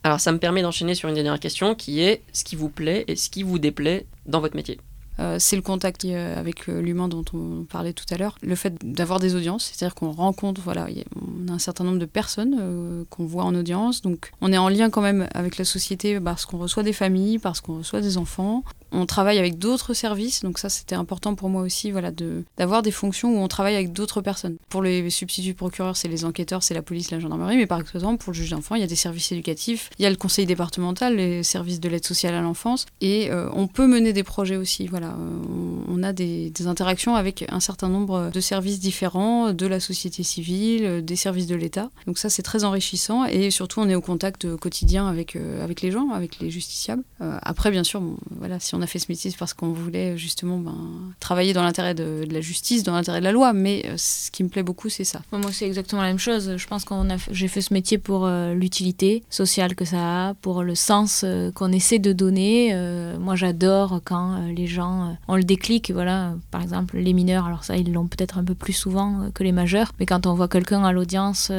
Alors 0.03 0.21
ça 0.21 0.33
me 0.33 0.39
permet 0.39 0.63
d'enchaîner 0.63 0.95
sur 0.95 1.09
une 1.09 1.15
dernière 1.15 1.39
question 1.39 1.75
qui 1.75 2.01
est 2.01 2.23
ce 2.33 2.45
qui 2.45 2.57
vous 2.57 2.71
plaît 2.71 3.05
et 3.07 3.17
ce 3.17 3.29
qui 3.29 3.43
vous 3.43 3.59
déplaît 3.59 4.07
dans 4.27 4.41
votre 4.41 4.57
métier? 4.57 4.79
Euh, 5.19 5.37
c'est 5.39 5.57
le 5.57 5.63
contact 5.63 6.05
euh, 6.05 6.39
avec 6.39 6.69
euh, 6.69 6.81
l'humain 6.81 7.09
dont 7.09 7.25
on 7.35 7.65
parlait 7.65 7.93
tout 7.93 8.05
à 8.11 8.17
l'heure. 8.17 8.37
Le 8.43 8.55
fait 8.55 8.75
d'avoir 8.83 9.21
des 9.21 9.35
audiences, 9.35 9.71
c'est-à-dire 9.73 9.95
qu'on 9.95 10.13
rencontre, 10.13 10.61
voilà, 10.63 10.87
on 11.21 11.49
a 11.49 11.53
un 11.53 11.59
certain 11.59 11.85
nombre 11.85 11.99
de 11.99 12.07
personnes 12.07 13.05
qu'on 13.11 13.27
voit 13.27 13.45
en 13.45 13.55
audience. 13.55 14.03
Donc 14.03 14.31
on 14.41 14.53
est 14.53 14.59
en 14.59 14.69
lien 14.69 14.91
quand 14.91 15.03
même 15.03 15.29
avec 15.35 15.59
la 15.59 15.65
société 15.65 16.21
parce 16.21 16.47
qu'on 16.47 16.59
reçoit 16.59 16.83
des 16.83 16.93
familles, 16.93 17.39
parce 17.39 17.61
qu'on 17.61 17.79
reçoit 17.79 18.01
des 18.01 18.17
enfants 18.17 18.65
on 18.93 19.07
travaille 19.07 19.39
avec 19.39 19.59
d'autres 19.59 19.95
services, 19.95 20.43
donc 20.43 20.59
ça 20.59 20.69
c'était 20.69 20.95
important 20.95 21.35
pour 21.35 21.49
moi 21.49 21.63
aussi, 21.63 21.91
voilà, 21.91 22.11
d'avoir 22.57 22.83
des 22.83 22.91
fonctions 22.91 23.35
où 23.35 23.39
on 23.39 23.49
travaille 23.49 23.75
avec 23.75 23.93
d'autres 23.93 24.21
personnes. 24.21 24.57
Pour 24.69 24.83
les 24.83 25.09
substituts 25.11 25.55
procureurs, 25.55 25.97
c'est 25.97 26.09
les 26.09 26.25
enquêteurs, 26.25 26.63
c'est 26.63 26.75
la 26.75 26.83
police, 26.83 27.11
la 27.11 27.21
gendarmerie, 27.21 27.57
mais 27.57 27.67
par 27.67 27.81
exemple 27.81 28.23
pour 28.23 28.33
le 28.33 28.37
juge 28.37 28.51
d'enfant, 28.51 28.75
il 28.75 28.81
y 28.81 28.85
a 28.85 28.89
des 28.89 28.97
services 28.97 29.33
éducatifs, 29.33 29.91
il 29.99 30.03
y 30.03 30.07
a 30.07 30.11
le 30.11 30.17
conseil 30.17 30.47
départemental, 30.47 31.17
les 31.17 31.43
services 31.43 31.81
de 31.81 31.89
l'aide 31.89 32.05
sociale 32.05 32.35
à 32.35 32.41
l'enfance, 32.41 32.87
et 33.01 33.31
euh, 33.31 33.49
on 33.53 33.67
peut 33.67 33.87
mener 33.87 34.13
des 34.13 34.25
projets 34.25 34.57
aussi. 34.57 34.87
Voilà, 34.87 35.09
euh, 35.09 35.41
on, 35.89 36.03
a 36.03 36.13
des, 36.13 36.53
interactions 36.67 37.15
avec 37.15 37.47
un 37.49 37.61
certain 37.61 37.89
nombre 37.89 38.31
de 38.31 38.41
services 38.41 38.81
différents, 38.81 39.53
de 39.53 39.67
la 39.67 39.81
société 39.81 40.23
civile, 40.23 41.03
des 41.03 41.17
services 41.17 41.47
de 41.47 41.57
l'État. 41.57 41.91
Donc 42.07 42.19
ça 42.19 42.29
c'est 42.29 42.43
très 42.43 42.65
enrichissant, 42.65 43.25
et 43.25 43.51
surtout 43.51 43.81
on 43.81 43.89
est 43.89 43.95
au 43.95 44.03
contact 44.03 44.57
quotidien 44.57 45.07
avec 45.07 45.37
avec 45.37 45.83
les 45.83 45.91
gens, 45.91 46.11
avec 46.11 46.41
les 46.41 46.51
justiciables. 46.51 47.03
Euh, 47.21 47.39
après 47.43 47.71
bien 47.71 47.85
sûr, 47.85 48.03
voilà, 48.31 48.59
si 48.61 48.75
on 48.75 48.80
on 48.81 48.83
a 48.83 48.87
fait 48.87 48.99
ce 48.99 49.07
métier 49.11 49.31
parce 49.39 49.53
qu'on 49.53 49.73
voulait 49.73 50.17
justement 50.17 50.57
ben, 50.57 50.75
travailler 51.21 51.53
dans 51.53 51.63
l'intérêt 51.63 51.95
de, 51.95 52.27
la 52.31 52.41
justice, 52.41 52.83
dans 52.83 52.95
l'intérêt 52.95 53.21
de 53.21 53.25
la 53.25 53.33
loi. 53.33 53.53
Mais 53.53 53.85
euh, 53.85 53.95
ce 53.99 54.31
qui 54.31 54.43
me 54.43 54.49
plaît 54.49 54.63
beaucoup, 54.63 54.89
c'est 54.89 55.05
ça. 55.05 55.21
Moi, 55.33 55.53
c'est 55.53 55.67
exactement 55.67 56.01
la 56.01 56.09
même 56.09 56.19
chose. 56.19 56.57
Je 56.57 56.67
pense 56.67 56.85
que 56.85 56.95
j'ai 57.31 57.49
fait 57.49 57.61
ce 57.61 57.75
métier 57.75 57.99
pour 57.99 58.25
euh, 58.25 58.55
l'utilité 58.55 59.23
sociale 59.29 59.75
que 59.75 59.85
ça 59.85 60.29
a, 60.29 60.35
pour 60.35 60.63
le 60.63 60.75
sens 60.75 61.23
euh, 61.25 61.53
qu'on 61.53 61.73
essaie 61.73 61.99
de 61.99 62.13
donner. 62.13 62.75
moi, 63.19 63.37
j'adore 63.37 64.01
quand 64.05 64.47
les 64.47 64.67
gens 64.67 65.17
ont 65.29 65.37
le 65.37 65.45
déclic. 65.45 65.91
Voilà, 65.91 66.35
par 66.51 66.63
exemple, 66.63 66.97
les 66.97 67.13
mineurs. 67.13 67.47
Alors 67.47 67.65
ça, 67.65 67.77
ils 67.77 67.93
l'ont 67.93 68.07
peut-être 68.07 68.39
un 68.39 68.45
peu 68.45 68.55
plus 68.55 68.73
souvent 68.73 69.31
que 69.35 69.45
les 69.45 69.53
majeurs. 69.53 69.93
Mais 69.99 70.07
quand 70.07 70.27
on 70.27 70.35
voit 70.35 70.49
quelqu'un 70.49 70.85
à 70.85 70.93
l'audience 70.93 71.53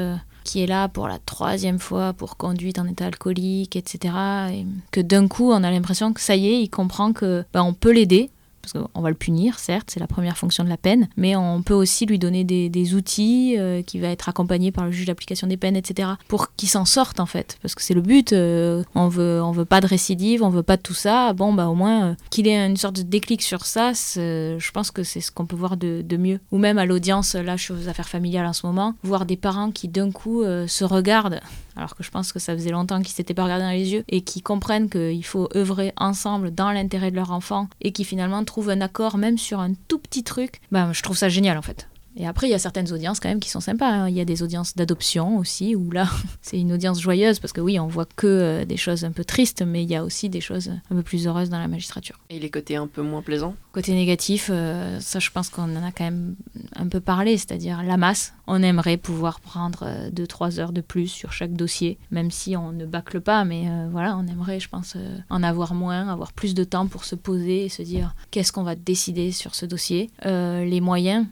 qui 0.43 0.61
est 0.61 0.67
là 0.67 0.87
pour 0.87 1.07
la 1.07 1.19
troisième 1.19 1.79
fois 1.79 2.13
pour 2.13 2.37
conduite 2.37 2.79
en 2.79 2.87
état 2.87 3.05
alcoolique, 3.05 3.75
etc. 3.75 4.13
Et 4.51 4.65
que 4.91 5.01
d'un 5.01 5.27
coup, 5.27 5.51
on 5.51 5.63
a 5.63 5.71
l'impression 5.71 6.13
que 6.13 6.21
ça 6.21 6.35
y 6.35 6.47
est, 6.47 6.61
il 6.61 6.69
comprend 6.69 7.13
que 7.13 7.43
ben, 7.53 7.63
on 7.63 7.73
peut 7.73 7.91
l'aider, 7.91 8.29
parce 8.61 8.73
qu'on 8.73 9.01
va 9.01 9.09
le 9.09 9.15
punir, 9.15 9.59
certes, 9.59 9.89
c'est 9.91 9.99
la 9.99 10.07
première 10.07 10.37
fonction 10.37 10.63
de 10.63 10.69
la 10.69 10.77
peine, 10.77 11.09
mais 11.17 11.35
on 11.35 11.61
peut 11.61 11.73
aussi 11.73 12.05
lui 12.05 12.19
donner 12.19 12.43
des, 12.43 12.93
outils 12.95 13.55
euh, 13.57 13.81
qui 13.81 13.99
va 13.99 14.09
être 14.09 14.27
accompagné 14.27 14.71
par 14.71 14.85
le 14.85 14.91
juge 14.91 15.05
d'application 15.05 15.47
des 15.47 15.57
peines, 15.57 15.75
etc., 15.75 16.09
pour 16.27 16.55
qu'il 16.55 16.67
s'en 16.67 16.85
sorte 16.85 17.19
en 17.19 17.25
fait, 17.25 17.57
parce 17.61 17.75
que 17.75 17.81
c'est 17.81 17.93
le 17.93 18.01
but. 18.01 18.33
Euh, 18.33 18.83
on 18.95 19.07
veut, 19.07 19.41
on 19.41 19.51
veut 19.51 19.65
pas 19.65 19.81
de 19.81 19.87
récidive, 19.87 20.43
on 20.43 20.49
veut 20.49 20.63
pas 20.63 20.77
de 20.77 20.81
tout 20.81 20.93
ça. 20.93 21.33
Bon, 21.33 21.53
bah 21.53 21.67
au 21.67 21.75
moins 21.75 22.03
euh, 22.03 22.15
qu'il 22.29 22.47
ait 22.47 22.65
une 22.65 22.77
sorte 22.77 22.97
de 22.97 23.03
déclic 23.03 23.41
sur 23.41 23.65
ça, 23.65 23.93
je 23.93 24.71
pense 24.71 24.91
que 24.91 25.03
c'est 25.03 25.21
ce 25.21 25.31
qu'on 25.31 25.45
peut 25.45 25.55
voir 25.55 25.77
de, 25.77 26.17
mieux. 26.17 26.39
Ou 26.51 26.57
même 26.57 26.77
à 26.77 26.85
l'audience, 26.85 27.35
là, 27.35 27.55
je 27.55 27.63
suis 27.63 27.73
aux 27.73 27.87
affaires 27.87 28.09
familiales 28.09 28.45
en 28.45 28.53
ce 28.53 28.65
moment, 28.65 28.95
voir 29.03 29.25
des 29.25 29.37
parents 29.37 29.71
qui 29.71 29.87
d'un 29.87 30.11
coup 30.11 30.43
se 30.43 30.83
regardent 30.83 31.39
alors 31.75 31.95
que 31.95 32.03
je 32.03 32.11
pense 32.11 32.31
que 32.31 32.39
ça 32.39 32.53
faisait 32.53 32.71
longtemps 32.71 32.99
qu'ils 33.01 33.13
s'étaient 33.13 33.33
pas 33.33 33.43
regardés 33.43 33.65
dans 33.65 33.71
les 33.71 33.93
yeux, 33.93 34.03
et 34.07 34.21
qui 34.21 34.41
comprennent 34.41 34.89
qu'il 34.89 35.25
faut 35.25 35.49
œuvrer 35.55 35.93
ensemble 35.97 36.53
dans 36.53 36.71
l'intérêt 36.71 37.11
de 37.11 37.15
leur 37.15 37.31
enfant, 37.31 37.67
et 37.81 37.91
qui 37.91 38.03
finalement 38.03 38.43
trouvent 38.51 38.69
un 38.69 38.81
accord 38.81 39.17
même 39.17 39.37
sur 39.37 39.61
un 39.61 39.73
tout 39.87 39.97
petit 39.97 40.25
truc, 40.25 40.59
ben, 40.73 40.91
je 40.91 41.01
trouve 41.01 41.15
ça 41.15 41.29
génial 41.29 41.57
en 41.57 41.61
fait. 41.61 41.87
Et 42.15 42.27
après, 42.27 42.47
il 42.47 42.51
y 42.51 42.53
a 42.53 42.59
certaines 42.59 42.91
audiences 42.91 43.19
quand 43.19 43.29
même 43.29 43.39
qui 43.39 43.49
sont 43.49 43.59
sympas. 43.59 43.89
Hein. 43.89 44.09
Il 44.09 44.15
y 44.15 44.21
a 44.21 44.25
des 44.25 44.43
audiences 44.43 44.75
d'adoption 44.75 45.37
aussi, 45.37 45.75
où 45.75 45.91
là, 45.91 46.09
c'est 46.41 46.59
une 46.59 46.73
audience 46.73 47.01
joyeuse, 47.01 47.39
parce 47.39 47.53
que 47.53 47.61
oui, 47.61 47.79
on 47.79 47.87
voit 47.87 48.05
que 48.05 48.27
euh, 48.27 48.65
des 48.65 48.77
choses 48.77 49.05
un 49.05 49.11
peu 49.11 49.23
tristes, 49.23 49.61
mais 49.61 49.83
il 49.83 49.89
y 49.89 49.95
a 49.95 50.03
aussi 50.03 50.29
des 50.29 50.41
choses 50.41 50.69
un 50.89 50.95
peu 50.95 51.03
plus 51.03 51.27
heureuses 51.27 51.49
dans 51.49 51.59
la 51.59 51.67
magistrature. 51.67 52.19
Et 52.29 52.39
les 52.39 52.49
côtés 52.49 52.75
un 52.75 52.87
peu 52.87 53.01
moins 53.01 53.21
plaisants? 53.21 53.55
Côté 53.71 53.93
négatif, 53.93 54.49
euh, 54.51 54.99
ça 54.99 55.19
je 55.19 55.29
pense 55.29 55.49
qu'on 55.49 55.75
en 55.75 55.83
a 55.83 55.91
quand 55.91 56.03
même 56.03 56.35
un 56.75 56.87
peu 56.87 56.99
parlé, 56.99 57.37
c'est-à-dire 57.37 57.83
la 57.83 57.95
masse. 57.95 58.33
On 58.47 58.61
aimerait 58.61 58.97
pouvoir 58.97 59.39
prendre 59.39 59.87
2-3 60.09 60.59
euh, 60.59 60.61
heures 60.61 60.71
de 60.73 60.81
plus 60.81 61.07
sur 61.07 61.31
chaque 61.31 61.53
dossier, 61.53 61.97
même 62.11 62.31
si 62.31 62.57
on 62.57 62.73
ne 62.73 62.85
bâcle 62.85 63.21
pas, 63.21 63.45
mais 63.45 63.65
voilà, 63.89 64.17
on 64.17 64.27
aimerait, 64.27 64.59
je 64.59 64.67
pense, 64.67 64.97
en 65.29 65.43
avoir 65.43 65.73
moins, 65.73 66.09
avoir 66.09 66.33
plus 66.33 66.53
de 66.53 66.63
temps 66.63 66.87
pour 66.87 67.05
se 67.05 67.15
poser 67.15 67.65
et 67.65 67.69
se 67.69 67.81
dire 67.81 68.13
qu'est-ce 68.31 68.51
qu'on 68.51 68.63
va 68.63 68.75
décider 68.75 69.31
sur 69.31 69.55
ce 69.55 69.65
dossier. 69.65 70.09
les 70.25 70.81
moyens, 70.81 71.25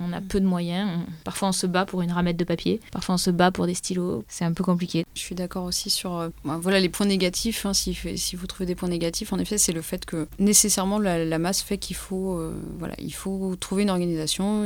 on 0.00 0.12
a 0.12 0.20
peu 0.20 0.40
de 0.40 0.46
moyens. 0.46 0.90
Parfois, 1.24 1.48
on 1.48 1.52
se 1.52 1.66
bat 1.66 1.86
pour 1.86 2.02
une 2.02 2.12
ramette 2.12 2.36
de 2.36 2.44
papier. 2.44 2.80
Parfois, 2.92 3.16
on 3.16 3.18
se 3.18 3.30
bat 3.30 3.50
pour 3.50 3.66
des 3.66 3.74
stylos. 3.74 4.24
C'est 4.28 4.44
un 4.44 4.52
peu 4.52 4.64
compliqué. 4.64 5.04
Je 5.14 5.20
suis 5.20 5.34
d'accord 5.34 5.64
aussi 5.64 5.90
sur 5.90 6.16
euh, 6.16 6.28
bah, 6.44 6.58
voilà 6.60 6.80
les 6.80 6.88
points 6.88 7.06
négatifs. 7.06 7.66
Hein, 7.66 7.74
si, 7.74 7.96
vous 8.34 8.46
trouvez 8.46 8.66
des 8.66 8.74
points 8.74 8.88
négatifs, 8.88 9.32
en 9.32 9.38
effet, 9.38 9.58
c'est 9.58 9.72
le 9.72 9.82
fait 9.82 10.04
que 10.04 10.28
nécessairement 10.38 10.98
la, 10.98 11.38
masse 11.38 11.62
fait 11.62 11.76
qu'il 11.76 11.96
faut 11.96 12.38
euh, 12.38 12.54
voilà 12.78 12.94
il 12.98 13.12
faut 13.12 13.54
trouver 13.56 13.82
une 13.82 13.90
organisation 13.90 14.64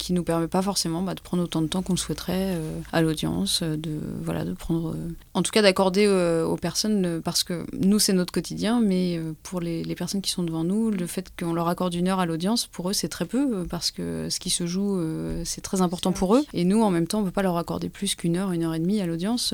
qui 0.00 0.14
nous 0.14 0.24
permet 0.24 0.48
pas 0.48 0.62
forcément 0.62 1.02
bah, 1.02 1.14
de 1.14 1.20
prendre 1.20 1.42
autant 1.42 1.60
de 1.60 1.66
temps 1.66 1.82
qu'on 1.82 1.92
le 1.92 1.98
souhaiterait 1.98 2.54
euh, 2.54 2.80
à 2.92 3.02
l'audience, 3.02 3.60
euh, 3.62 3.76
de 3.76 3.90
voilà, 4.22 4.44
de 4.44 4.54
prendre, 4.54 4.92
euh, 4.92 5.08
en 5.34 5.42
tout 5.42 5.50
cas 5.50 5.60
d'accorder 5.60 6.08
aux 6.08 6.56
personnes, 6.56 7.20
parce 7.22 7.44
que 7.44 7.66
nous 7.78 7.98
c'est 7.98 8.12
notre 8.12 8.32
quotidien, 8.32 8.80
mais 8.80 9.20
pour 9.42 9.60
les, 9.60 9.94
personnes 9.94 10.22
qui 10.22 10.30
sont 10.30 10.42
devant 10.42 10.64
nous, 10.64 10.90
le 10.90 11.06
fait 11.06 11.30
qu'on 11.38 11.52
leur 11.52 11.68
accorde 11.68 11.94
une 11.94 12.08
heure 12.08 12.20
à 12.20 12.26
l'audience, 12.26 12.66
pour 12.66 12.88
eux 12.88 12.92
c'est 12.94 13.08
très 13.08 13.26
peu, 13.26 13.66
parce 13.68 13.90
que 13.90 14.28
ce 14.30 14.40
qui 14.40 14.48
se 14.48 14.66
joue 14.66 14.98
c'est 15.44 15.60
très 15.60 15.82
important 15.82 16.12
pour 16.12 16.36
eux, 16.36 16.44
et 16.54 16.64
nous 16.64 16.82
en 16.82 16.90
même 16.90 17.06
temps 17.06 17.20
on 17.20 17.24
peut 17.24 17.30
pas 17.30 17.42
leur 17.42 17.58
accorder 17.58 17.90
plus 17.90 18.14
qu'une 18.14 18.36
heure, 18.36 18.52
une 18.52 18.64
heure 18.64 18.74
et 18.74 18.78
demie 18.78 19.00
à 19.00 19.06
l'audience, 19.06 19.52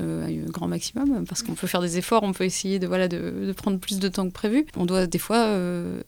grand 0.49 0.69
maximum, 0.69 1.25
parce 1.27 1.43
qu'on 1.43 1.55
peut 1.55 1.67
faire 1.67 1.81
des 1.81 1.99
efforts, 1.99 2.23
on 2.23 2.33
peut 2.33 2.45
essayer 2.45 2.79
de 2.79 2.87
voilà 2.87 3.09
de, 3.09 3.53
prendre 3.57 3.79
plus 3.79 3.99
de 3.99 4.09
temps 4.09 4.29
que 4.29 4.33
prévu. 4.33 4.67
On 4.77 4.87
doit 4.87 5.07
des 5.07 5.19
fois 5.19 5.59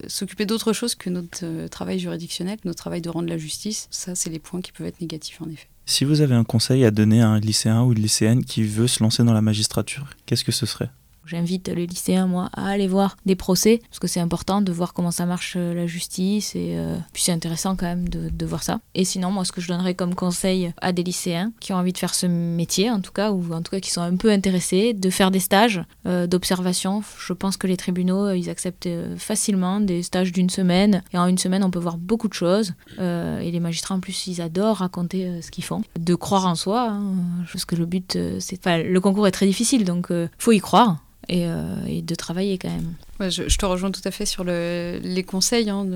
s'occuper 0.06 0.46
d'autre 0.46 0.72
chose 0.72 0.94
que 0.94 1.10
notre 1.10 1.66
travail 1.68 1.98
juridictionnel, 1.98 2.58
notre 2.64 2.78
travail 2.78 3.00
de 3.00 3.10
rendre 3.10 3.28
la 3.28 3.38
justice. 3.38 3.88
Ça 3.90 4.14
c'est 4.14 4.27
points 4.38 4.60
qui 4.60 4.72
peuvent 4.72 4.86
être 4.86 5.00
négatifs 5.00 5.40
en 5.40 5.48
effet. 5.48 5.68
Si 5.86 6.04
vous 6.04 6.20
avez 6.20 6.34
un 6.34 6.44
conseil 6.44 6.84
à 6.84 6.90
donner 6.90 7.22
à 7.22 7.28
un 7.28 7.40
lycéen 7.40 7.82
ou 7.82 7.92
une 7.92 7.98
lycéenne 7.98 8.44
qui 8.44 8.62
veut 8.62 8.86
se 8.86 9.02
lancer 9.02 9.24
dans 9.24 9.32
la 9.32 9.40
magistrature, 9.40 10.10
qu'est-ce 10.26 10.44
que 10.44 10.52
ce 10.52 10.66
serait? 10.66 10.90
J'invite 11.28 11.68
les 11.68 11.86
lycéens, 11.86 12.26
moi, 12.26 12.48
à 12.54 12.68
aller 12.68 12.88
voir 12.88 13.18
des 13.26 13.36
procès, 13.36 13.82
parce 13.90 13.98
que 13.98 14.06
c'est 14.06 14.20
important 14.20 14.62
de 14.62 14.72
voir 14.72 14.94
comment 14.94 15.10
ça 15.10 15.26
marche 15.26 15.54
euh, 15.56 15.74
la 15.74 15.86
justice, 15.86 16.56
et 16.56 16.72
euh, 16.78 16.96
puis 17.12 17.22
c'est 17.22 17.32
intéressant 17.32 17.76
quand 17.76 17.84
même 17.84 18.08
de, 18.08 18.46
voir 18.46 18.62
ça. 18.62 18.80
Et 18.94 19.04
sinon, 19.04 19.30
moi, 19.30 19.44
ce 19.44 19.52
que 19.52 19.60
je 19.60 19.68
donnerais 19.68 19.94
comme 19.94 20.14
conseil 20.14 20.72
à 20.80 20.92
des 20.92 21.02
lycéens 21.02 21.52
qui 21.60 21.74
ont 21.74 21.76
envie 21.76 21.92
de 21.92 21.98
faire 21.98 22.14
ce 22.14 22.24
métier, 22.24 22.90
en 22.90 23.00
tout 23.00 23.12
cas, 23.12 23.30
ou 23.30 23.52
en 23.52 23.60
tout 23.60 23.70
cas 23.70 23.80
qui 23.80 23.90
sont 23.90 24.00
un 24.00 24.16
peu 24.16 24.30
intéressés, 24.30 24.94
de 24.94 25.10
faire 25.10 25.30
des 25.30 25.38
stages 25.38 25.82
euh, 26.06 26.26
d'observation. 26.26 27.02
Je 27.18 27.34
pense 27.34 27.58
que 27.58 27.66
les 27.66 27.76
tribunaux, 27.76 28.32
ils 28.32 28.48
acceptent 28.48 28.88
facilement 29.18 29.80
des 29.80 30.02
stages 30.02 30.32
d'une 30.32 30.48
semaine, 30.48 31.02
et 31.12 31.18
en 31.18 31.26
une 31.26 31.36
semaine, 31.36 31.62
on 31.62 31.70
peut 31.70 31.78
voir 31.78 31.98
beaucoup 31.98 32.28
de 32.28 32.34
choses. 32.34 32.72
et 32.98 33.50
les 33.50 33.60
magistrats, 33.60 33.96
en 33.96 34.00
plus, 34.00 34.28
ils 34.28 34.40
adorent 34.40 34.78
raconter 34.78 35.42
ce 35.42 35.50
qu'ils 35.50 35.64
font. 35.64 35.82
De 36.00 36.14
croire 36.14 36.46
en 36.46 36.54
soi, 36.54 36.88
hein, 36.88 37.12
parce 37.52 37.66
que 37.66 37.76
le 37.76 37.84
but, 37.84 38.18
c'est... 38.38 38.58
Enfin, 38.58 38.82
le 38.82 39.00
concours 39.00 39.26
est 39.26 39.32
très 39.32 39.46
difficile, 39.46 39.84
donc 39.84 40.10
faut 40.38 40.52
y 40.52 40.60
croire. 40.60 40.96
Euh, 41.30 41.84
et, 41.86 42.02
de 42.02 42.14
travailler 42.14 42.58
quand 42.58 42.70
même 42.70 42.94
je, 43.20 43.56
te 43.56 43.66
rejoins 43.66 43.90
tout 43.90 44.00
à 44.04 44.10
fait 44.10 44.26
sur 44.26 44.44
le, 44.44 44.98
les 45.02 45.24
conseils, 45.24 45.70
hein, 45.70 45.86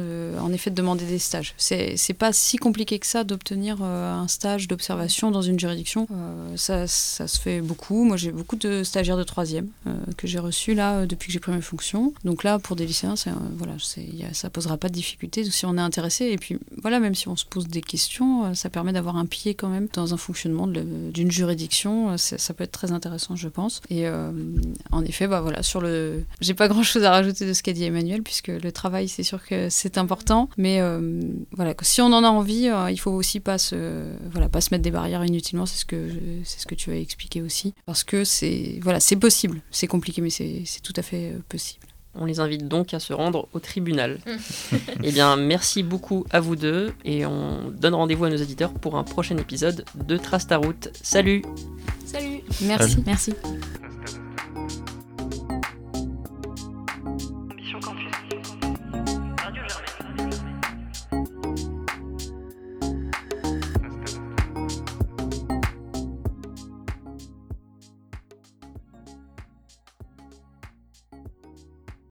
en 0.40 0.52
effet, 0.52 0.70
de 0.70 0.74
demander 0.74 1.04
des 1.04 1.18
stages. 1.18 1.54
C'est, 1.56 1.96
c'est 1.96 2.14
pas 2.14 2.32
si 2.32 2.56
compliqué 2.56 2.98
que 2.98 3.06
ça 3.06 3.24
d'obtenir 3.24 3.78
euh, 3.82 4.12
un 4.12 4.28
stage 4.28 4.68
d'observation 4.68 5.30
dans 5.30 5.42
une 5.42 5.58
juridiction. 5.58 6.06
Euh, 6.10 6.56
ça, 6.56 6.86
se 6.86 7.40
fait 7.40 7.60
beaucoup. 7.60 8.04
Moi, 8.04 8.16
j'ai 8.16 8.32
beaucoup 8.32 8.56
de 8.56 8.82
stagiaires 8.82 9.16
de 9.16 9.22
troisième 9.24 9.68
euh, 9.86 9.94
que 10.16 10.26
j'ai 10.26 10.38
reçus 10.38 10.74
là 10.74 11.06
depuis 11.06 11.28
que 11.28 11.32
j'ai 11.32 11.40
pris 11.40 11.52
mes 11.52 11.60
fonctions. 11.60 12.12
Donc 12.24 12.44
là, 12.44 12.58
pour 12.58 12.76
des 12.76 12.86
lycéens, 12.86 13.14
voilà, 13.56 13.74
ça 14.32 14.50
posera 14.50 14.76
pas 14.76 14.88
de 14.88 14.94
difficulté 14.94 15.44
si 15.44 15.66
on 15.66 15.76
est 15.76 15.80
intéressé. 15.80 16.26
Et 16.26 16.38
puis 16.38 16.58
voilà, 16.80 17.00
même 17.00 17.14
si 17.14 17.28
on 17.28 17.36
se 17.36 17.44
pose 17.44 17.68
des 17.68 17.82
questions, 17.82 18.54
ça 18.54 18.70
permet 18.70 18.92
d'avoir 18.92 19.16
un 19.16 19.26
pied 19.26 19.54
quand 19.54 19.68
même 19.68 19.88
dans 19.92 20.14
un 20.14 20.16
fonctionnement 20.16 20.66
d'une 20.66 21.30
juridiction. 21.30 22.16
Ça 22.16 22.54
peut 22.54 22.64
être 22.64 22.72
très 22.72 22.92
intéressant, 22.92 23.36
je 23.36 23.48
pense. 23.48 23.80
Et 23.90 24.06
en 24.08 25.04
effet, 25.04 25.26
bah 25.26 25.40
voilà, 25.40 25.62
sur 25.62 25.80
le, 25.80 26.24
j'ai 26.40 26.54
pas 26.54 26.68
grand 26.68 26.82
chose 26.82 27.04
à 27.04 27.11
rajouter 27.12 27.46
de 27.46 27.52
ce 27.52 27.62
qu'a 27.62 27.72
dit 27.72 27.84
Emmanuel, 27.84 28.22
puisque 28.22 28.48
le 28.48 28.72
travail, 28.72 29.08
c'est 29.08 29.22
sûr 29.22 29.44
que 29.44 29.68
c'est 29.70 29.98
important. 29.98 30.48
Mais 30.56 30.80
euh, 30.80 31.20
voilà, 31.52 31.74
si 31.82 32.00
on 32.00 32.06
en 32.06 32.24
a 32.24 32.28
envie, 32.28 32.68
euh, 32.68 32.90
il 32.90 32.98
faut 32.98 33.10
aussi 33.10 33.40
pas 33.40 33.58
se, 33.58 34.04
voilà, 34.30 34.48
pas 34.48 34.60
se 34.60 34.68
mettre 34.72 34.82
des 34.82 34.90
barrières 34.90 35.24
inutilement. 35.24 35.66
C'est 35.66 35.78
ce 35.78 35.84
que, 35.84 36.08
c'est 36.44 36.60
ce 36.60 36.66
que 36.66 36.74
tu 36.74 36.90
as 36.90 36.96
expliqué 36.96 37.42
aussi. 37.42 37.74
Parce 37.86 38.04
que 38.04 38.24
c'est, 38.24 38.78
voilà, 38.82 39.00
c'est 39.00 39.16
possible. 39.16 39.60
C'est 39.70 39.86
compliqué, 39.86 40.22
mais 40.22 40.30
c'est 40.30 40.82
tout 40.82 40.94
à 40.96 41.02
fait 41.02 41.32
euh, 41.32 41.38
possible. 41.48 41.86
On 42.14 42.26
les 42.26 42.40
invite 42.40 42.68
donc 42.68 42.92
à 42.92 43.00
se 43.00 43.14
rendre 43.14 43.48
au 43.54 43.58
tribunal. 43.58 44.18
eh 45.02 45.12
bien, 45.12 45.36
merci 45.36 45.82
beaucoup 45.82 46.26
à 46.30 46.40
vous 46.40 46.56
deux 46.56 46.92
et 47.06 47.24
on 47.24 47.70
donne 47.70 47.94
rendez-vous 47.94 48.26
à 48.26 48.30
nos 48.30 48.36
éditeurs 48.36 48.74
pour 48.74 48.98
un 48.98 49.04
prochain 49.04 49.36
épisode 49.38 49.84
de 49.94 50.16
Trace 50.18 50.46
ta 50.46 50.58
route. 50.58 50.90
Salut 51.02 51.42
Salut 52.04 52.40
Merci. 52.60 53.02
Merci. 53.06 53.32